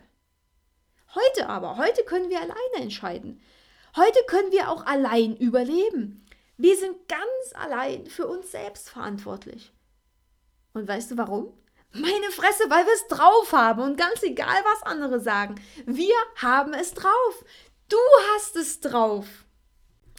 Heute 1.17 1.49
aber, 1.49 1.79
heute 1.79 2.05
können 2.05 2.29
wir 2.29 2.41
alleine 2.41 2.77
entscheiden. 2.83 3.41
Heute 3.97 4.19
können 4.27 4.53
wir 4.53 4.71
auch 4.71 4.85
allein 4.85 5.35
überleben. 5.37 6.27
Wir 6.59 6.77
sind 6.77 7.09
ganz 7.09 7.55
allein 7.55 8.07
für 8.07 8.27
uns 8.27 8.53
selbst 8.53 8.91
verantwortlich. 8.91 9.73
Und 10.75 10.87
weißt 10.87 11.11
du 11.13 11.17
warum? 11.17 11.55
Meine 11.93 12.31
Fresse, 12.31 12.65
weil 12.69 12.85
wir 12.85 12.93
es 12.93 13.07
drauf 13.09 13.53
haben 13.53 13.83
und 13.83 13.97
ganz 13.97 14.23
egal, 14.23 14.63
was 14.65 14.83
andere 14.83 15.19
sagen. 15.21 15.55
Wir 15.87 16.15
haben 16.37 16.75
es 16.75 16.93
drauf. 16.93 17.45
Du 17.89 17.97
hast 18.35 18.57
es 18.57 18.81
drauf. 18.81 19.25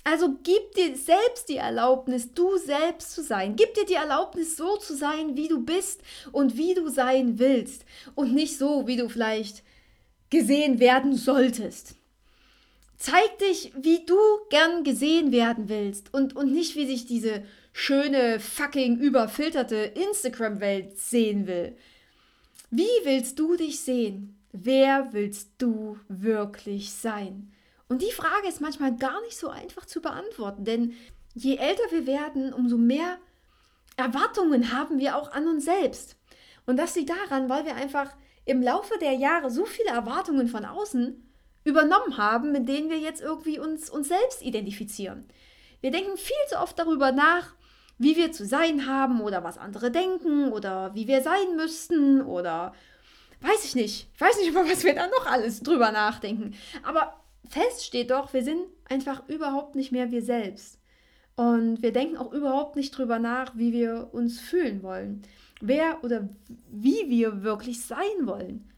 Also 0.04 0.38
gib 0.42 0.72
dir 0.74 0.96
selbst 0.96 1.50
die 1.50 1.58
Erlaubnis, 1.58 2.34
du 2.34 2.58
selbst 2.58 3.12
zu 3.12 3.22
sein. 3.22 3.56
Gib 3.56 3.76
dir 3.76 3.86
die 3.86 3.96
Erlaubnis, 3.96 4.56
so 4.56 4.78
zu 4.78 4.96
sein, 4.96 5.36
wie 5.36 5.50
du 5.50 5.64
bist 5.64 6.02
und 6.32 6.58
wie 6.58 6.74
du 6.74 6.88
sein 6.90 7.38
willst. 7.38 7.86
Und 8.16 8.34
nicht 8.34 8.58
so, 8.58 8.88
wie 8.88 8.96
du 8.96 9.10
vielleicht 9.10 9.64
gesehen 10.30 10.80
werden 10.80 11.16
solltest. 11.16 11.96
Zeig 12.98 13.38
dich, 13.38 13.72
wie 13.76 14.06
du 14.06 14.18
gern 14.50 14.84
gesehen 14.84 15.32
werden 15.32 15.70
willst 15.70 16.14
und, 16.14 16.36
und 16.36 16.52
nicht, 16.52 16.76
wie 16.76 16.88
sich 16.88 17.06
diese 17.06 17.44
schöne, 17.72 18.40
fucking 18.40 18.98
überfilterte 18.98 19.76
Instagram-Welt 19.76 20.98
sehen 20.98 21.46
will. 21.46 21.78
Wie 22.72 22.90
willst 23.04 23.38
du 23.38 23.56
dich 23.56 23.80
sehen? 23.80 24.36
Wer 24.52 25.14
willst 25.14 25.52
du 25.60 26.00
wirklich 26.08 26.92
sein? 26.92 27.54
Und 27.88 28.02
die 28.02 28.12
Frage 28.12 28.48
ist 28.48 28.62
manchmal 28.62 28.96
gar 28.96 29.22
nicht 29.22 29.38
so 29.38 29.50
einfach 29.50 29.86
zu 29.86 30.02
beantworten, 30.02 30.66
denn 30.66 30.96
je 31.36 31.58
älter 31.58 31.84
wir 31.92 32.08
werden, 32.08 32.52
umso 32.52 32.78
mehr 32.78 33.20
Erwartungen 33.96 34.74
haben 34.74 35.00
wir 35.00 35.16
auch 35.16 35.32
an 35.32 35.48
uns 35.48 35.66
selbst. 35.66 36.16
Und 36.66 36.78
das 36.78 36.96
liegt 36.96 37.12
daran, 37.12 37.48
weil 37.48 37.66
wir 37.66 37.76
einfach 37.76 38.10
im 38.48 38.62
Laufe 38.62 38.98
der 39.00 39.14
Jahre 39.14 39.52
so 39.52 39.66
viele 39.66 39.90
Erwartungen 39.90 40.48
von 40.48 40.66
außen 40.66 41.22
übernommen 41.66 42.18
haben, 42.18 42.54
mit 42.54 42.68
denen 42.68 42.90
wir 42.90 42.98
jetzt 42.98 43.22
irgendwie 43.22 43.60
uns, 43.60 43.90
uns 43.90 44.08
selbst 44.08 44.42
identifizieren. 44.42 45.26
Wir 45.82 45.92
denken 45.92 46.18
viel 46.18 46.36
zu 46.50 46.58
oft 46.60 46.80
darüber 46.80 47.12
nach, 47.12 47.54
wie 47.98 48.16
wir 48.16 48.32
zu 48.32 48.46
sein 48.46 48.88
haben 48.88 49.22
oder 49.22 49.44
was 49.44 49.58
andere 49.58 49.92
denken 49.92 50.52
oder 50.52 50.96
wie 50.96 51.08
wir 51.08 51.22
sein 51.22 51.58
müssten 51.58 52.22
oder 52.22 52.74
weiß 53.42 53.66
ich 53.66 53.76
nicht. 53.76 54.10
Ich 54.14 54.22
weiß 54.22 54.38
nicht 54.38 54.48
über 54.52 54.66
was 54.66 54.86
wir 54.86 54.96
da 54.96 55.08
noch 55.08 55.26
alles 55.26 55.62
drüber 55.62 55.92
nachdenken. 55.92 56.56
Aber 56.84 57.22
fest 57.50 57.86
steht 57.86 58.12
doch, 58.12 58.34
wir 58.34 58.44
sind 58.44 58.62
einfach 58.88 59.28
überhaupt 59.28 59.76
nicht 59.76 59.92
mehr 59.92 60.10
wir 60.10 60.22
selbst. 60.22 60.80
Und 61.36 61.82
wir 61.82 61.92
denken 61.92 62.18
auch 62.18 62.32
überhaupt 62.32 62.78
nicht 62.78 62.98
drüber 62.98 63.20
nach, 63.20 63.58
wie 63.58 63.74
wir 63.74 64.10
uns 64.14 64.40
fühlen 64.40 64.82
wollen. 64.84 65.24
Wer 65.62 66.04
oder 66.04 66.30
wie 66.70 67.10
wir 67.10 67.44
wirklich 67.44 67.86
sein 67.86 68.26
wollen. 68.26 68.72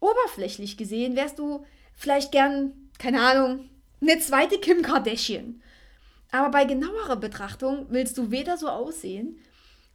Oberflächlich 0.00 0.76
gesehen 0.76 1.16
wärst 1.16 1.38
du 1.38 1.64
vielleicht 1.94 2.32
gern, 2.32 2.90
keine 2.98 3.20
Ahnung, 3.20 3.68
eine 4.00 4.18
zweite 4.18 4.58
Kim 4.58 4.82
Kardashian. 4.82 5.62
Aber 6.32 6.50
bei 6.50 6.64
genauerer 6.64 7.16
Betrachtung 7.16 7.86
willst 7.90 8.16
du 8.16 8.30
weder 8.30 8.56
so 8.56 8.68
aussehen, 8.68 9.40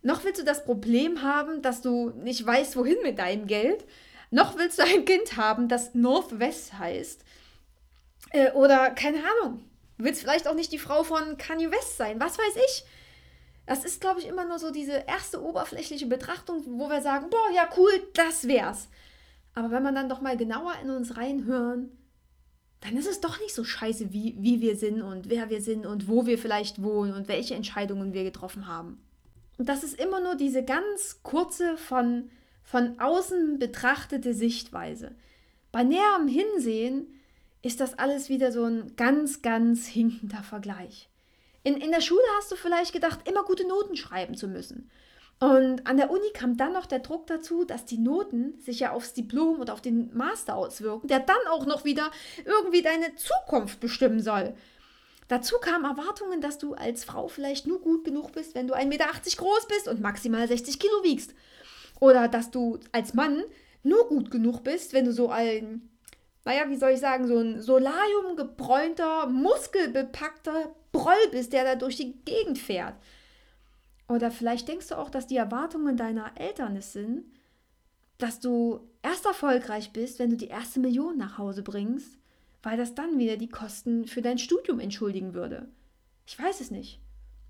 noch 0.01 0.23
willst 0.23 0.39
du 0.39 0.45
das 0.45 0.63
Problem 0.65 1.23
haben, 1.23 1.63
dass 1.63 1.81
du 1.81 2.11
nicht 2.11 2.45
weißt, 2.45 2.75
wohin 2.75 2.97
mit 3.01 3.17
deinem 3.17 3.47
Geld, 3.47 3.85
noch 4.29 4.57
willst 4.57 4.77
du 4.77 4.83
ein 4.83 5.05
Kind 5.05 5.37
haben, 5.37 5.67
das 5.67 5.95
Northwest 5.95 6.77
heißt. 6.77 7.23
Äh, 8.31 8.51
oder 8.51 8.91
keine 8.91 9.19
Ahnung, 9.19 9.63
willst 9.97 10.21
vielleicht 10.21 10.47
auch 10.47 10.53
nicht 10.53 10.71
die 10.71 10.77
Frau 10.77 11.03
von 11.03 11.37
Kanye 11.37 11.71
West 11.71 11.97
sein, 11.97 12.19
was 12.19 12.37
weiß 12.37 12.55
ich. 12.55 12.85
Das 13.65 13.84
ist, 13.84 14.00
glaube 14.00 14.19
ich, 14.19 14.27
immer 14.27 14.45
nur 14.45 14.60
so 14.60 14.72
diese 14.72 15.05
erste 15.07 15.43
oberflächliche 15.43 16.05
Betrachtung, 16.05 16.63
wo 16.79 16.89
wir 16.89 17.01
sagen, 17.01 17.29
boah, 17.29 17.50
ja 17.55 17.67
cool, 17.77 17.91
das 18.13 18.48
wär's. 18.48 18.88
Aber 19.55 19.72
wenn 19.72 19.84
man 19.84 19.95
dann 19.95 20.10
doch 20.10 20.22
mal 20.22 20.38
genauer 20.38 20.74
in 20.84 20.89
uns 20.89 21.17
reinhören, 21.17 21.89
dann 22.81 22.98
ist 22.98 23.07
es 23.07 23.22
doch 23.22 23.39
nicht 23.39 23.55
so 23.55 23.63
scheiße, 23.63 24.13
wie, 24.13 24.36
wie 24.38 24.62
wir 24.62 24.75
sind 24.75 25.01
und 25.01 25.29
wer 25.29 25.50
wir 25.50 25.62
sind 25.62 25.86
und 25.88 26.07
wo 26.07 26.27
wir 26.27 26.38
vielleicht 26.38 26.84
wohnen 26.84 27.13
und 27.13 27.27
welche 27.27 27.55
Entscheidungen 27.55 28.13
wir 28.13 28.24
getroffen 28.24 28.67
haben. 28.67 29.01
Und 29.57 29.69
das 29.69 29.84
ist 29.84 30.00
immer 30.00 30.22
nur 30.22 30.36
diese 30.36 30.63
ganz 30.63 31.22
kurze, 31.24 31.77
von, 31.77 32.29
von 32.63 33.00
außen 33.00 33.57
betrachtete 33.57 34.34
Sichtweise. 34.34 35.15
Bei 35.72 35.84
näherem 35.84 36.27
Hinsehen 36.27 37.07
ist 37.62 37.79
das 37.79 37.98
alles 37.98 38.29
wieder 38.29 38.51
so 38.51 38.65
ein 38.65 38.95
ganz, 38.95 39.41
ganz 39.41 39.88
hinkender 39.88 40.43
Vergleich. 40.43 41.10
In, 41.65 41.77
in 41.77 41.91
der 41.91 42.01
Schule 42.01 42.22
hast 42.38 42.51
du 42.51 42.55
vielleicht 42.55 42.93
gedacht, 42.93 43.27
immer 43.27 43.43
gute 43.43 43.67
Noten 43.67 43.98
schreiben 43.98 44.38
zu 44.38 44.48
müssen. 44.48 44.89
Und 45.39 45.86
an 45.86 45.98
der 45.98 46.12
Uni 46.12 46.29
kam 46.34 46.55
dann 46.55 46.74
noch 46.74 46.86
der 46.86 47.00
Druck 47.00 47.27
dazu, 47.27 47.65
dass 47.65 47.86
die 47.86 47.98
Noten 47.98 48.57
sich 48.62 48.79
ja 48.79 48.91
aufs 48.91 49.13
Diplom 49.13 49.60
und 49.60 49.69
auf 49.72 49.81
den 49.81 50.15
Master 50.15 50.55
auswirken, 50.55 51.07
der 51.07 51.19
dann 51.19 51.36
auch 51.50 51.65
noch 51.65 51.84
wieder 51.84 52.12
irgendwie 52.45 52.84
deine 52.84 53.15
Zukunft 53.15 53.79
bestimmen 53.79 54.22
soll. 54.22 54.53
Dazu 55.27 55.55
kamen 55.60 55.86
Erwartungen, 55.86 56.39
dass 56.39 56.60
du 56.60 56.75
als 56.75 57.03
Frau 57.03 57.27
vielleicht 57.27 57.65
nur 57.65 57.81
gut 57.81 58.05
genug 58.05 58.31
bist, 58.31 58.53
wenn 58.53 58.67
du 58.67 58.75
1,80 58.75 58.86
Meter 58.86 59.07
groß 59.07 59.67
bist 59.67 59.88
und 59.88 60.01
maximal 60.01 60.48
60 60.48 60.79
Kilo 60.79 61.03
wiegst. 61.03 61.34
Oder 62.00 62.27
dass 62.27 62.51
du 62.51 62.79
als 62.91 63.15
Mann 63.15 63.43
nur 63.81 64.07
gut 64.07 64.29
genug 64.29 64.63
bist, 64.63 64.93
wenn 64.93 65.05
du 65.05 65.12
so 65.12 65.29
ein 65.29 65.89
naja, 66.45 66.69
wie 66.69 66.77
soll 66.77 66.91
ich 66.91 66.99
sagen, 66.99 67.27
so 67.27 67.39
ein 67.39 67.61
solariumgebräunter, 67.61 69.27
muskelbepackter 69.27 70.75
Broll 70.91 71.27
bist, 71.31 71.53
der 71.53 71.63
da 71.63 71.75
durch 71.75 71.97
die 71.97 72.13
Gegend 72.23 72.59
fährt. 72.59 72.95
Oder 74.07 74.29
vielleicht 74.29 74.67
denkst 74.67 74.89
du 74.89 74.97
auch, 74.97 75.09
dass 75.09 75.25
die 75.25 75.37
Erwartungen 75.37 75.97
deiner 75.97 76.31
Eltern 76.39 76.75
es 76.77 76.93
sind, 76.93 77.25
dass 78.19 78.39
du 78.39 78.87
erst 79.01 79.25
erfolgreich 79.25 79.91
bist, 79.91 80.19
wenn 80.19 80.29
du 80.29 80.37
die 80.37 80.47
erste 80.47 80.79
Million 80.79 81.17
nach 81.17 81.39
Hause 81.39 81.63
bringst, 81.63 82.17
weil 82.61 82.77
das 82.77 82.93
dann 82.93 83.17
wieder 83.17 83.37
die 83.37 83.49
Kosten 83.49 84.05
für 84.05 84.21
dein 84.21 84.37
Studium 84.37 84.79
entschuldigen 84.79 85.33
würde. 85.33 85.67
Ich 86.27 86.37
weiß 86.39 86.61
es 86.61 86.69
nicht. 86.69 86.99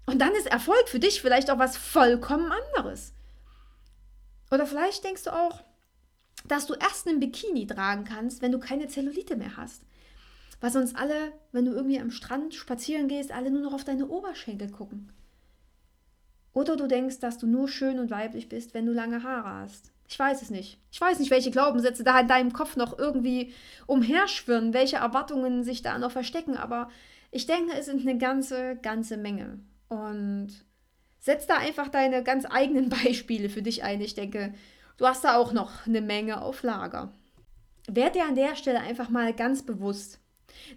Und 0.05 0.19
dann 0.19 0.33
ist 0.33 0.47
Erfolg 0.47 0.87
für 0.87 0.99
dich 0.99 1.21
vielleicht 1.21 1.51
auch 1.51 1.59
was 1.59 1.77
vollkommen 1.77 2.51
anderes. 2.51 3.13
Oder 4.51 4.65
vielleicht 4.65 5.03
denkst 5.03 5.23
du 5.23 5.33
auch, 5.33 5.63
dass 6.47 6.67
du 6.67 6.73
erst 6.73 7.07
einen 7.07 7.19
Bikini 7.19 7.67
tragen 7.67 8.03
kannst, 8.03 8.41
wenn 8.41 8.51
du 8.51 8.59
keine 8.59 8.87
Zellulite 8.87 9.35
mehr 9.35 9.57
hast. 9.57 9.83
Weil 10.61 10.71
sonst 10.71 10.95
alle, 10.95 11.33
wenn 11.51 11.65
du 11.65 11.73
irgendwie 11.73 11.99
am 11.99 12.11
Strand 12.11 12.53
spazieren 12.53 13.07
gehst, 13.07 13.31
alle 13.31 13.51
nur 13.51 13.61
noch 13.61 13.73
auf 13.73 13.83
deine 13.83 14.07
Oberschenkel 14.07 14.69
gucken. 14.69 15.11
Oder 16.53 16.77
du 16.77 16.87
denkst, 16.87 17.19
dass 17.19 17.37
du 17.37 17.47
nur 17.47 17.67
schön 17.67 17.99
und 17.99 18.09
weiblich 18.09 18.47
bist, 18.47 18.73
wenn 18.73 18.85
du 18.85 18.93
lange 18.93 19.23
Haare 19.23 19.61
hast. 19.61 19.91
Ich 20.07 20.17
weiß 20.17 20.41
es 20.41 20.49
nicht. 20.49 20.79
Ich 20.91 21.01
weiß 21.01 21.19
nicht, 21.19 21.31
welche 21.31 21.51
Glaubenssätze 21.51 22.03
da 22.03 22.19
in 22.19 22.27
deinem 22.27 22.53
Kopf 22.53 22.77
noch 22.77 22.97
irgendwie 22.97 23.53
umherschwirren, 23.87 24.73
welche 24.73 24.97
Erwartungen 24.97 25.63
sich 25.63 25.81
da 25.81 25.97
noch 25.97 26.11
verstecken, 26.11 26.55
aber 26.55 26.89
ich 27.31 27.47
denke, 27.47 27.73
es 27.77 27.87
sind 27.87 28.07
eine 28.07 28.17
ganze, 28.17 28.77
ganze 28.77 29.17
Menge. 29.17 29.59
Und 29.89 30.49
setz 31.19 31.47
da 31.47 31.57
einfach 31.57 31.89
deine 31.89 32.23
ganz 32.23 32.45
eigenen 32.49 32.89
Beispiele 33.03 33.49
für 33.49 33.61
dich 33.61 33.83
ein. 33.83 33.99
Ich 33.99 34.13
denke, 34.13 34.53
Du 34.97 35.05
hast 35.05 35.23
da 35.23 35.35
auch 35.35 35.51
noch 35.51 35.85
eine 35.85 36.01
Menge 36.01 36.41
auf 36.41 36.63
Lager. 36.63 37.11
Werd 37.87 38.15
dir 38.15 38.25
an 38.25 38.35
der 38.35 38.55
Stelle 38.55 38.79
einfach 38.79 39.09
mal 39.09 39.33
ganz 39.33 39.63
bewusst. 39.63 40.19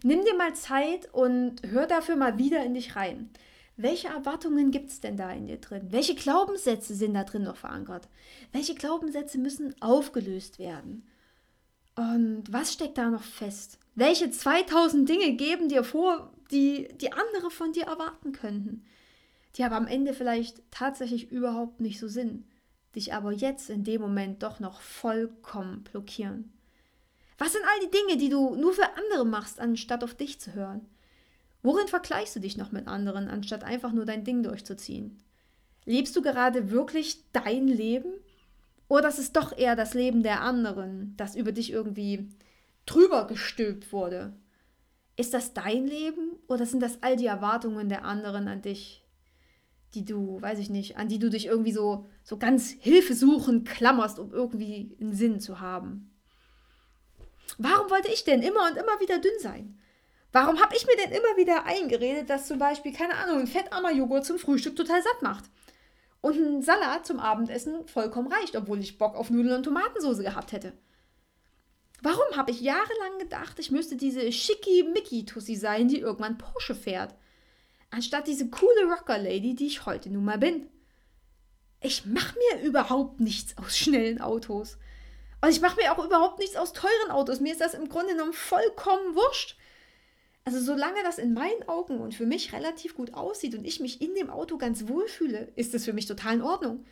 Nimm 0.03 0.25
dir 0.25 0.35
mal 0.35 0.55
Zeit 0.55 1.13
und 1.13 1.63
hör 1.65 1.87
dafür 1.87 2.17
mal 2.17 2.37
wieder 2.37 2.65
in 2.65 2.75
dich 2.75 2.97
rein. 2.97 3.31
Welche 3.77 4.09
Erwartungen 4.09 4.73
gibt 4.73 4.91
es 4.91 5.01
denn 5.01 5.17
da 5.17 5.31
in 5.31 5.47
dir 5.47 5.59
drin? 5.59 5.87
Welche 5.91 6.17
Glaubenssätze 6.17 6.95
sind 6.95 7.15
da 7.15 7.23
drin 7.23 7.45
noch 7.45 7.57
verankert? 7.57 8.09
Welche 8.51 8.75
Glaubenssätze 8.75 9.39
müssen 9.39 9.81
aufgelöst 9.81 10.59
werden? 10.59 11.07
Und 11.95 12.45
was 12.51 12.73
steckt 12.73 12.99
da 12.99 13.09
noch 13.09 13.23
fest? 13.23 13.79
Welche 13.95 14.33
2000 14.33 15.09
Dinge 15.09 15.33
geben 15.35 15.69
dir 15.69 15.85
vor, 15.85 16.33
die, 16.51 16.89
die 17.01 17.13
andere 17.13 17.53
von 17.53 17.73
dir 17.73 17.85
erwarten 17.85 18.33
könnten, 18.33 18.85
die 19.57 19.65
aber 19.65 19.77
am 19.77 19.87
Ende 19.87 20.13
vielleicht 20.13 20.61
tatsächlich 20.73 21.31
überhaupt 21.31 21.81
nicht 21.81 22.01
so 22.01 22.09
sind? 22.09 22.45
Dich 22.99 23.15
aber 23.15 23.33
jetzt 23.33 23.71
in 23.71 23.85
dem 23.85 24.01
Moment 24.01 24.43
doch 24.43 24.61
noch 24.61 24.81
vollkommen 24.81 25.85
blockieren? 25.85 26.53
Was 27.39 27.53
sind 27.53 27.63
all 27.65 27.87
die 27.87 27.97
Dinge, 27.97 28.17
die 28.19 28.29
du 28.29 28.57
nur 28.57 28.73
für 28.73 28.97
andere 28.97 29.25
machst, 29.25 29.61
anstatt 29.61 30.03
auf 30.03 30.15
dich 30.15 30.41
zu 30.41 30.55
hören? 30.55 30.83
Worin 31.63 31.87
vergleichst 31.87 32.35
du 32.37 32.41
dich 32.41 32.57
noch 32.57 32.73
mit 32.73 32.89
anderen, 32.89 33.29
anstatt 33.29 33.63
einfach 33.63 33.93
nur 33.93 34.05
dein 34.05 34.25
Ding 34.25 34.43
durchzuziehen? 34.43 35.23
Lebst 35.85 36.17
du 36.17 36.23
gerade 36.23 36.71
wirklich 36.71 37.23
dein 37.33 37.69
Leben? 37.69 38.13
Oder 38.89 39.09
ist 39.09 39.19
es 39.19 39.33
doch 39.33 39.57
eher 39.57 39.77
das 39.77 39.95
Leben 39.95 40.23
der 40.23 40.41
anderen, 40.41 41.15
das 41.17 41.37
über 41.37 41.53
dich 41.53 41.73
irgendwie 41.73 42.29
drüber 42.87 43.27
gestülpt 43.27 43.93
wurde? 43.93 44.33
Ist 45.17 45.35
das 45.35 45.55
dein 45.55 45.87
Leben 45.87 46.33
oder 46.47 46.67
sind 46.67 46.81
das 46.81 47.03
all 47.03 47.17
die 47.17 47.27
Erwartungen 47.27 47.89
der 47.89 48.05
anderen 48.05 48.49
an 48.49 48.63
dich, 48.63 49.05
die 49.95 50.05
du, 50.05 50.41
weiß 50.41 50.59
ich 50.59 50.71
nicht, 50.71 50.97
an 50.97 51.09
die 51.09 51.19
du 51.19 51.31
dich 51.31 51.47
irgendwie 51.47 51.73
so, 51.73 52.07
so 52.23 52.37
ganz 52.37 52.71
hilfesuchend 52.71 53.67
klammerst, 53.69 54.19
um 54.19 54.33
irgendwie 54.33 54.97
einen 55.01 55.15
Sinn 55.15 55.41
zu 55.41 55.61
haben. 55.61 56.15
Warum 57.57 57.91
wollte 57.91 58.09
ich 58.09 58.25
denn 58.25 58.43
immer 58.43 58.67
und 58.67 58.77
immer 58.77 59.01
wieder 59.01 59.19
dünn 59.19 59.39
sein? 59.41 59.79
Warum 60.31 60.61
habe 60.61 60.77
ich 60.77 60.87
mir 60.87 60.97
denn 60.97 61.11
immer 61.11 61.37
wieder 61.37 61.65
eingeredet, 61.65 62.29
dass 62.29 62.47
zum 62.47 62.59
Beispiel, 62.59 62.93
keine 62.93 63.17
Ahnung, 63.17 63.41
ein 63.41 63.47
fettarmer 63.47 63.93
Joghurt 63.93 64.27
zum 64.27 64.39
Frühstück 64.39 64.77
total 64.77 65.03
satt 65.03 65.23
macht? 65.23 65.45
Und 66.21 66.37
ein 66.37 66.63
Salat 66.63 67.07
zum 67.07 67.21
Abendessen 67.21 67.87
vollkommen 67.87 68.31
reicht, 68.31 68.57
obwohl 68.57 68.81
ich 68.81 68.99
Bock 68.99 69.15
auf 69.15 69.31
Nudeln 69.31 69.57
und 69.57 69.63
Tomatensauce 69.63 70.19
gehabt 70.19 70.53
hätte. 70.53 70.75
Warum 72.03 72.37
habe 72.37 72.51
ich 72.51 72.61
jahrelang 72.61 73.19
gedacht, 73.19 73.59
ich 73.59 73.71
müsste 73.71 73.97
diese 73.97 74.31
schicki-Mickey-Tussi 74.31 75.57
sein, 75.57 75.89
die 75.89 76.01
irgendwann 76.01 76.39
Porsche 76.39 76.75
fährt? 76.75 77.15
Anstatt 77.91 78.27
diese 78.27 78.49
coole 78.49 78.87
Rocker-Lady, 78.91 79.55
die 79.55 79.67
ich 79.67 79.87
heute 79.87 80.11
nun 80.11 80.25
mal 80.25 80.39
bin. 80.39 80.69
Ich 81.81 82.05
mache 82.05 82.37
mir 82.39 82.63
überhaupt 82.63 83.21
nichts 83.21 83.57
aus 83.57 83.79
schnellen 83.79 84.21
Autos. 84.21 84.79
Und 85.41 85.51
ich 85.51 85.61
mache 85.61 85.77
mir 85.77 85.93
auch 85.93 86.05
überhaupt 86.05 86.39
nichts 86.39 86.57
aus 86.57 86.73
teuren 86.73 87.11
Autos. 87.11 87.41
Mir 87.41 87.53
ist 87.53 87.61
das 87.61 87.75
im 87.75 87.89
Grunde 87.89 88.13
genommen 88.13 88.33
vollkommen 88.33 89.15
wurscht. 89.15 89.57
Also 90.45 90.61
solange 90.61 91.03
das 91.03 91.19
in 91.19 91.35
meinen 91.35 91.69
Augen 91.69 92.01
und 92.01 92.15
für 92.15 92.27
mich 92.27 92.53
relativ 92.53 92.95
gut 92.95 93.15
aussieht 93.15 93.55
und 93.55 93.65
ich 93.65 93.81
mich 93.81 94.01
in 94.01 94.15
dem 94.15 94.31
Auto 94.31 94.57
ganz 94.57 94.89
wohl 94.89 95.07
fühle, 95.07 95.53
ist 95.57 95.75
es 95.75 95.85
für 95.85 95.93
mich 95.93 96.07
total 96.07 96.37
in 96.37 96.43
Ordnung. 96.43 96.85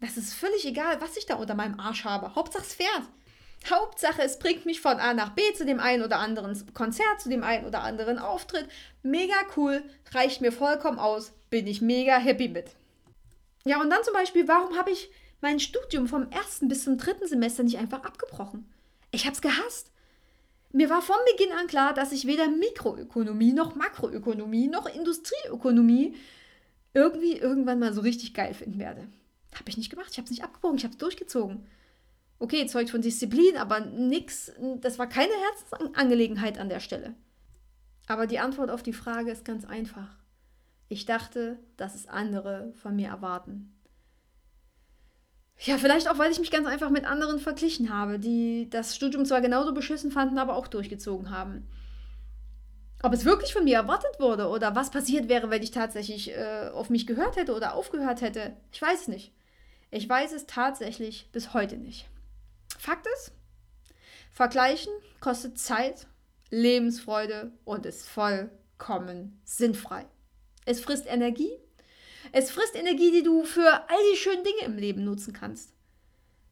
Das 0.00 0.16
ist 0.16 0.34
völlig 0.34 0.66
egal, 0.66 1.00
was 1.00 1.16
ich 1.16 1.24
da 1.24 1.36
unter 1.36 1.54
meinem 1.54 1.78
Arsch 1.78 2.04
habe. 2.04 2.34
Hauptsache 2.34 2.64
es 2.64 2.74
fährt. 2.74 3.08
Hauptsache, 3.70 4.22
es 4.22 4.38
bringt 4.38 4.66
mich 4.66 4.80
von 4.80 4.98
A 4.98 5.14
nach 5.14 5.30
B 5.30 5.42
zu 5.54 5.64
dem 5.64 5.80
einen 5.80 6.02
oder 6.02 6.18
anderen 6.18 6.74
Konzert, 6.74 7.20
zu 7.20 7.28
dem 7.28 7.42
einen 7.42 7.66
oder 7.66 7.82
anderen 7.82 8.18
Auftritt. 8.18 8.68
Mega 9.02 9.34
cool, 9.56 9.82
reicht 10.12 10.40
mir 10.40 10.52
vollkommen 10.52 10.98
aus, 10.98 11.32
bin 11.50 11.66
ich 11.66 11.80
mega 11.80 12.16
happy 12.16 12.48
mit. 12.48 12.70
Ja, 13.64 13.80
und 13.80 13.90
dann 13.90 14.04
zum 14.04 14.12
Beispiel, 14.12 14.46
warum 14.48 14.76
habe 14.76 14.90
ich 14.90 15.10
mein 15.40 15.60
Studium 15.60 16.08
vom 16.08 16.30
ersten 16.30 16.68
bis 16.68 16.84
zum 16.84 16.98
dritten 16.98 17.26
Semester 17.26 17.62
nicht 17.62 17.78
einfach 17.78 18.04
abgebrochen? 18.04 18.70
Ich 19.10 19.24
habe 19.24 19.34
es 19.34 19.42
gehasst. 19.42 19.90
Mir 20.72 20.90
war 20.90 21.00
von 21.00 21.16
Beginn 21.30 21.52
an 21.52 21.66
klar, 21.66 21.94
dass 21.94 22.12
ich 22.12 22.26
weder 22.26 22.48
Mikroökonomie 22.48 23.52
noch 23.52 23.76
Makroökonomie 23.76 24.68
noch 24.68 24.86
Industrieökonomie 24.86 26.16
irgendwie 26.92 27.38
irgendwann 27.38 27.78
mal 27.78 27.94
so 27.94 28.00
richtig 28.00 28.34
geil 28.34 28.54
finden 28.54 28.78
werde. 28.78 29.06
Habe 29.54 29.68
ich 29.68 29.76
nicht 29.76 29.90
gemacht, 29.90 30.08
ich 30.10 30.18
habe 30.18 30.24
es 30.24 30.30
nicht 30.30 30.42
abgebrochen, 30.42 30.76
ich 30.76 30.84
habe 30.84 30.92
es 30.92 30.98
durchgezogen 30.98 31.66
okay, 32.38 32.66
zeugt 32.66 32.90
von 32.90 33.02
Disziplin, 33.02 33.56
aber 33.56 33.80
nix, 33.80 34.52
das 34.80 34.98
war 34.98 35.08
keine 35.08 35.32
Herzensangelegenheit 35.32 36.58
an 36.58 36.68
der 36.68 36.80
Stelle. 36.80 37.14
Aber 38.06 38.26
die 38.26 38.38
Antwort 38.38 38.70
auf 38.70 38.82
die 38.82 38.92
Frage 38.92 39.30
ist 39.30 39.44
ganz 39.44 39.64
einfach. 39.64 40.08
Ich 40.88 41.06
dachte, 41.06 41.58
dass 41.76 41.94
es 41.94 42.06
andere 42.06 42.72
von 42.76 42.94
mir 42.94 43.08
erwarten. 43.08 43.70
Ja, 45.58 45.78
vielleicht 45.78 46.08
auch, 46.08 46.18
weil 46.18 46.32
ich 46.32 46.40
mich 46.40 46.50
ganz 46.50 46.66
einfach 46.66 46.90
mit 46.90 47.04
anderen 47.04 47.38
verglichen 47.38 47.92
habe, 47.92 48.18
die 48.18 48.68
das 48.70 48.94
Studium 48.94 49.24
zwar 49.24 49.40
genauso 49.40 49.72
beschissen 49.72 50.10
fanden, 50.10 50.38
aber 50.38 50.56
auch 50.56 50.66
durchgezogen 50.66 51.30
haben. 51.30 51.66
Ob 53.02 53.12
es 53.12 53.24
wirklich 53.24 53.52
von 53.52 53.64
mir 53.64 53.76
erwartet 53.76 54.18
wurde 54.18 54.48
oder 54.48 54.74
was 54.74 54.90
passiert 54.90 55.28
wäre, 55.28 55.50
wenn 55.50 55.62
ich 55.62 55.70
tatsächlich 55.70 56.32
äh, 56.32 56.70
auf 56.72 56.90
mich 56.90 57.06
gehört 57.06 57.36
hätte 57.36 57.54
oder 57.54 57.74
aufgehört 57.74 58.20
hätte, 58.20 58.56
ich 58.72 58.80
weiß 58.80 59.02
es 59.02 59.08
nicht. 59.08 59.32
Ich 59.90 60.08
weiß 60.08 60.32
es 60.32 60.46
tatsächlich 60.46 61.28
bis 61.30 61.54
heute 61.54 61.76
nicht. 61.76 62.08
Fakt 62.78 63.06
ist, 63.16 63.32
vergleichen 64.30 64.92
kostet 65.20 65.58
Zeit, 65.58 66.06
Lebensfreude 66.50 67.52
und 67.64 67.86
ist 67.86 68.08
vollkommen 68.08 69.40
sinnfrei. 69.44 70.06
Es 70.66 70.80
frisst 70.80 71.06
Energie. 71.06 71.52
Es 72.32 72.50
frisst 72.50 72.74
Energie, 72.74 73.10
die 73.10 73.22
du 73.22 73.44
für 73.44 73.88
all 73.88 74.12
die 74.12 74.16
schönen 74.16 74.44
Dinge 74.44 74.64
im 74.64 74.76
Leben 74.76 75.04
nutzen 75.04 75.32
kannst. 75.32 75.72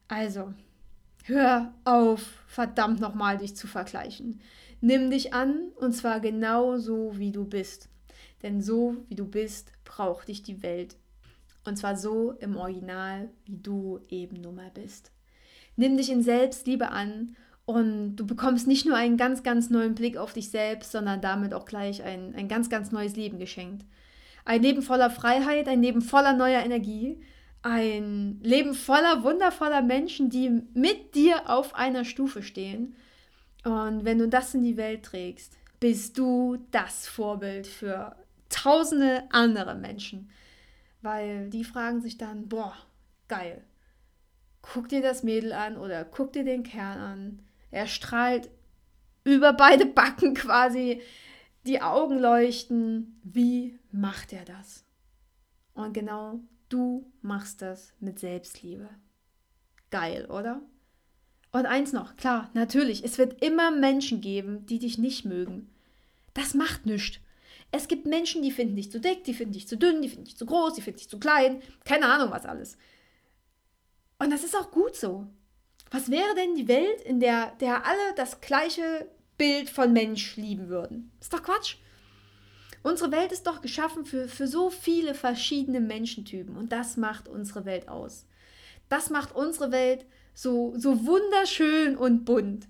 Also, 0.09 0.53
hör 1.25 1.75
auf, 1.85 2.23
verdammt 2.47 3.01
nochmal 3.01 3.39
dich 3.39 3.57
zu 3.57 3.67
vergleichen. 3.67 4.41
Nimm 4.81 5.11
dich 5.11 5.33
an 5.33 5.71
und 5.77 5.93
zwar 5.93 6.21
genau 6.21 6.77
so, 6.77 7.19
wie 7.19 7.33
du 7.33 7.45
bist. 7.45 7.89
Denn 8.43 8.61
so, 8.61 8.97
wie 9.09 9.15
du 9.15 9.27
bist, 9.27 9.73
braucht 9.85 10.29
dich 10.29 10.43
die 10.43 10.63
Welt. 10.63 10.97
Und 11.65 11.77
zwar 11.77 11.97
so 11.97 12.33
im 12.33 12.57
Original, 12.57 13.31
wie 13.45 13.57
du 13.57 14.01
eben 14.09 14.41
nun 14.41 14.57
mal 14.57 14.71
bist. 14.75 15.13
Nimm 15.77 15.97
dich 15.97 16.11
in 16.11 16.23
Selbstliebe 16.23 16.91
an 16.91 17.37
und 17.65 18.17
du 18.17 18.27
bekommst 18.27 18.67
nicht 18.67 18.87
nur 18.87 18.97
einen 18.97 19.17
ganz, 19.17 19.43
ganz 19.43 19.71
neuen 19.71 19.95
Blick 19.95 20.17
auf 20.17 20.33
dich 20.33 20.51
selbst, 20.51 20.93
sondern 20.93 21.21
damit 21.21 21.55
auch 21.55 21.65
gleich 21.65 22.03
ein, 22.03 22.35
ein 22.35 22.49
ganz, 22.49 22.69
ganz 22.69 22.93
neues 22.93 23.17
Leben 23.17 23.39
geschenkt. 23.39 23.85
Ein 24.45 24.63
Leben 24.63 24.83
voller 24.83 25.11
Freiheit, 25.11 25.69
ein 25.69 25.83
Leben 25.83 26.03
voller 26.03 26.33
neuer 26.33 26.63
Energie, 26.63 27.21
ein 27.63 28.41
Leben 28.43 28.75
voller 28.75 29.23
wundervoller 29.23 29.83
Menschen, 29.83 30.31
die 30.31 30.51
mit 30.75 31.15
dir 31.15 31.49
auf 31.49 31.75
einer 31.77 32.05
Stufe 32.05 32.43
stehen. 32.43 32.97
Und 33.65 34.05
wenn 34.05 34.19
du 34.19 34.29
das 34.29 34.55
in 34.55 34.65
die 34.65 34.77
Welt 34.77 35.05
trägst, 35.05 35.57
bist 35.79 36.19
du 36.19 36.59
das 36.73 37.07
Vorbild 37.07 37.69
für 37.69 38.17
tausende 38.49 39.25
andere 39.31 39.77
Menschen. 39.77 40.31
Weil 41.01 41.49
die 41.51 41.65
fragen 41.65 42.01
sich 42.01 42.19
dann, 42.19 42.49
boah, 42.49 42.75
geil. 43.29 43.65
Guck 44.63 44.89
dir 44.89 45.03
das 45.03 45.23
Mädel 45.23 45.53
an 45.53 45.77
oder 45.77 46.05
guck 46.05 46.33
dir 46.33 46.45
den 46.45 46.63
Kerl 46.63 46.99
an. 46.99 47.43
Er 47.71 47.87
strahlt 47.87 48.49
über 49.25 49.53
beide 49.53 49.87
Backen 49.87 50.35
quasi. 50.35 51.03
Die 51.67 51.83
Augen 51.83 52.19
leuchten. 52.19 53.21
Wie 53.23 53.79
macht 53.91 54.33
er 54.33 54.45
das? 54.45 54.85
Und 55.75 55.93
genau 55.93 56.41
du 56.69 57.11
machst 57.21 57.63
das 57.63 57.93
mit 58.01 58.19
Selbstliebe. 58.19 58.89
Geil, 59.91 60.27
oder? 60.27 60.63
Und 61.53 61.67
eins 61.67 61.93
noch, 61.93 62.17
klar, 62.17 62.51
natürlich, 62.55 63.05
es 63.05 63.19
wird 63.19 63.43
immer 63.45 63.71
Menschen 63.71 64.23
geben, 64.23 64.65
die 64.65 64.79
dich 64.79 64.97
nicht 64.97 65.27
mögen. 65.27 65.71
Das 66.33 66.55
macht 66.55 66.87
nichts. 66.87 67.19
Es 67.71 67.89
gibt 67.89 68.07
Menschen, 68.07 68.43
die 68.43 68.51
finden 68.51 68.77
dich 68.77 68.91
zu 68.91 69.01
dick, 69.01 69.25
die 69.25 69.35
finden 69.35 69.53
dich 69.53 69.69
zu 69.69 69.77
dünn, 69.77 70.03
die 70.03 70.09
finden 70.09 70.25
dich 70.25 70.37
zu 70.37 70.47
groß, 70.47 70.75
die 70.75 70.83
finden 70.83 70.99
dich 70.99 71.09
zu 71.09 71.19
klein, 71.19 71.63
keine 71.85 72.07
Ahnung 72.07 72.31
was 72.31 72.47
alles. 72.47 72.79
Und 74.23 74.31
das 74.31 74.45
ist 74.45 74.57
auch 74.57 74.71
gut 74.71 74.95
so. 74.95 75.27
Was 75.91 76.09
wäre 76.09 76.37
denn 76.37 76.55
die 76.55 76.69
Welt, 76.69 77.01
in 77.01 77.19
der, 77.19 77.57
der 77.57 77.85
alle 77.85 78.15
das 78.15 78.41
gleiche 78.41 79.09
Bild 79.37 79.69
von 79.69 79.93
Mensch 79.93 80.37
lieben 80.37 80.69
würden? 80.69 81.11
Ist 81.21 81.33
doch 81.33 81.43
Quatsch. 81.43 81.79
Unsere 82.85 83.11
Welt 83.11 83.33
ist 83.33 83.49
doch 83.49 83.61
geschaffen 83.61 84.05
für, 84.05 84.29
für 84.29 84.47
so 84.47 84.71
viele 84.71 85.15
verschiedene 85.15 85.81
Menschentypen 85.81 86.57
und 86.57 86.71
das 86.71 86.97
macht 86.97 87.27
unsere 87.27 87.65
Welt 87.65 87.89
aus. 87.89 88.25
Das 88.89 89.11
macht 89.11 89.35
unsere 89.35 89.73
Welt 89.73 90.07
so, 90.35 90.73
so 90.77 91.05
wunderschön 91.05 91.97
und 91.97 92.25
bunt. 92.25 92.69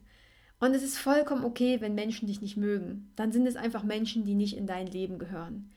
Und 0.58 0.74
es 0.74 0.82
ist 0.82 0.96
vollkommen 0.96 1.44
okay, 1.44 1.82
wenn 1.82 1.94
Menschen 1.94 2.28
dich 2.28 2.40
nicht 2.40 2.56
mögen. 2.56 3.12
Dann 3.14 3.30
sind 3.30 3.46
es 3.46 3.56
einfach 3.56 3.82
Menschen, 3.82 4.24
die 4.24 4.34
nicht 4.34 4.56
in 4.56 4.66
dein 4.66 4.86
Leben 4.86 5.18
gehören. 5.18 5.70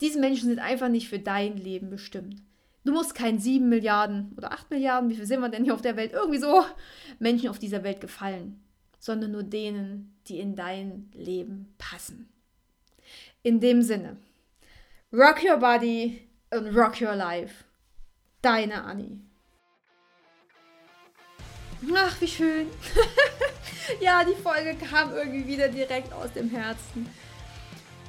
Diese 0.00 0.18
Menschen 0.18 0.48
sind 0.48 0.58
einfach 0.58 0.88
nicht 0.88 1.08
für 1.08 1.20
dein 1.20 1.56
Leben 1.56 1.90
bestimmt. 1.90 2.42
Du 2.84 2.92
musst 2.92 3.14
keinen 3.14 3.38
7 3.38 3.68
Milliarden 3.68 4.32
oder 4.36 4.52
8 4.52 4.70
Milliarden, 4.70 5.08
wie 5.08 5.16
viel 5.16 5.26
sind 5.26 5.40
wir 5.40 5.48
denn 5.48 5.64
hier 5.64 5.74
auf 5.74 5.82
der 5.82 5.96
Welt, 5.96 6.12
irgendwie 6.12 6.40
so 6.40 6.64
Menschen 7.20 7.48
auf 7.48 7.58
dieser 7.58 7.84
Welt 7.84 8.00
gefallen, 8.00 8.60
sondern 8.98 9.30
nur 9.30 9.44
denen, 9.44 10.16
die 10.26 10.40
in 10.40 10.56
dein 10.56 11.10
Leben 11.14 11.74
passen. 11.78 12.28
In 13.44 13.60
dem 13.60 13.82
Sinne, 13.82 14.16
rock 15.12 15.44
your 15.44 15.58
body 15.58 16.28
and 16.50 16.76
rock 16.76 17.00
your 17.00 17.14
life. 17.14 17.64
Deine 18.40 18.82
Annie. 18.82 19.20
Ach, 21.94 22.20
wie 22.20 22.28
schön. 22.28 22.68
ja, 24.00 24.24
die 24.24 24.40
Folge 24.40 24.76
kam 24.76 25.12
irgendwie 25.14 25.46
wieder 25.46 25.68
direkt 25.68 26.12
aus 26.12 26.32
dem 26.32 26.50
Herzen. 26.50 27.08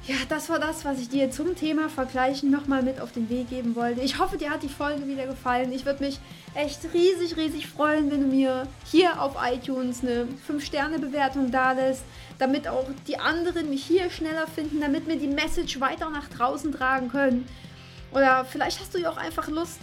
Ja, 0.06 0.16
das 0.28 0.50
war 0.50 0.58
das, 0.58 0.84
was 0.84 1.00
ich 1.00 1.08
dir 1.08 1.30
zum 1.30 1.56
Thema 1.56 1.88
Vergleichen 1.88 2.50
nochmal 2.50 2.82
mit 2.82 3.00
auf 3.00 3.12
den 3.12 3.30
Weg 3.30 3.48
geben 3.48 3.74
wollte. 3.74 4.02
Ich 4.02 4.18
hoffe, 4.18 4.36
dir 4.36 4.50
hat 4.50 4.62
die 4.62 4.68
Folge 4.68 5.06
wieder 5.06 5.26
gefallen. 5.26 5.72
Ich 5.72 5.86
würde 5.86 6.04
mich 6.04 6.20
echt 6.54 6.80
riesig, 6.92 7.38
riesig 7.38 7.66
freuen, 7.66 8.10
wenn 8.10 8.20
du 8.20 8.26
mir 8.26 8.66
hier 8.84 9.22
auf 9.22 9.34
iTunes 9.42 10.02
eine 10.02 10.28
5-Sterne-Bewertung 10.46 11.50
da 11.50 11.72
lässt, 11.72 12.02
damit 12.38 12.68
auch 12.68 12.84
die 13.08 13.18
anderen 13.18 13.70
mich 13.70 13.82
hier 13.86 14.10
schneller 14.10 14.46
finden, 14.46 14.82
damit 14.82 15.08
wir 15.08 15.16
die 15.16 15.26
Message 15.26 15.80
weiter 15.80 16.10
nach 16.10 16.28
draußen 16.28 16.70
tragen 16.72 17.08
können. 17.08 17.48
Oder 18.12 18.44
vielleicht 18.44 18.80
hast 18.80 18.92
du 18.92 18.98
ja 18.98 19.08
auch 19.08 19.16
einfach 19.16 19.48
Lust, 19.48 19.80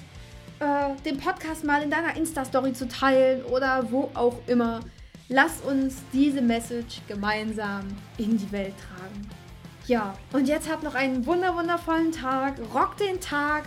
äh, 0.59 0.89
den 1.03 1.17
Podcast 1.17 1.63
mal 1.63 1.81
in 1.81 1.89
deiner 1.89 2.15
Insta-Story 2.15 2.73
zu 2.73 2.87
teilen 2.87 3.43
oder 3.45 3.91
wo 3.91 4.11
auch 4.13 4.37
immer. 4.45 4.81
Lass 5.29 5.61
uns 5.61 5.95
diese 6.13 6.43
Message 6.43 7.01
gemeinsam 7.07 7.87
in 8.19 8.37
die 8.37 8.51
Welt 8.51 8.75
tragen. 8.77 9.40
Ja, 9.87 10.13
und 10.31 10.47
jetzt 10.47 10.69
habt 10.69 10.83
noch 10.83 10.95
einen 10.95 11.25
wunder 11.25 11.55
wundervollen 11.55 12.11
Tag. 12.11 12.55
Rock 12.73 12.97
den 12.97 13.19
Tag. 13.19 13.63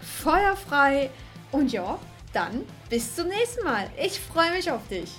Feuerfrei. 0.00 1.10
Und 1.50 1.72
ja, 1.72 1.98
dann 2.32 2.64
bis 2.88 3.14
zum 3.14 3.28
nächsten 3.28 3.64
Mal. 3.64 3.90
Ich 4.02 4.18
freue 4.18 4.52
mich 4.52 4.70
auf 4.70 4.86
dich. 4.88 5.10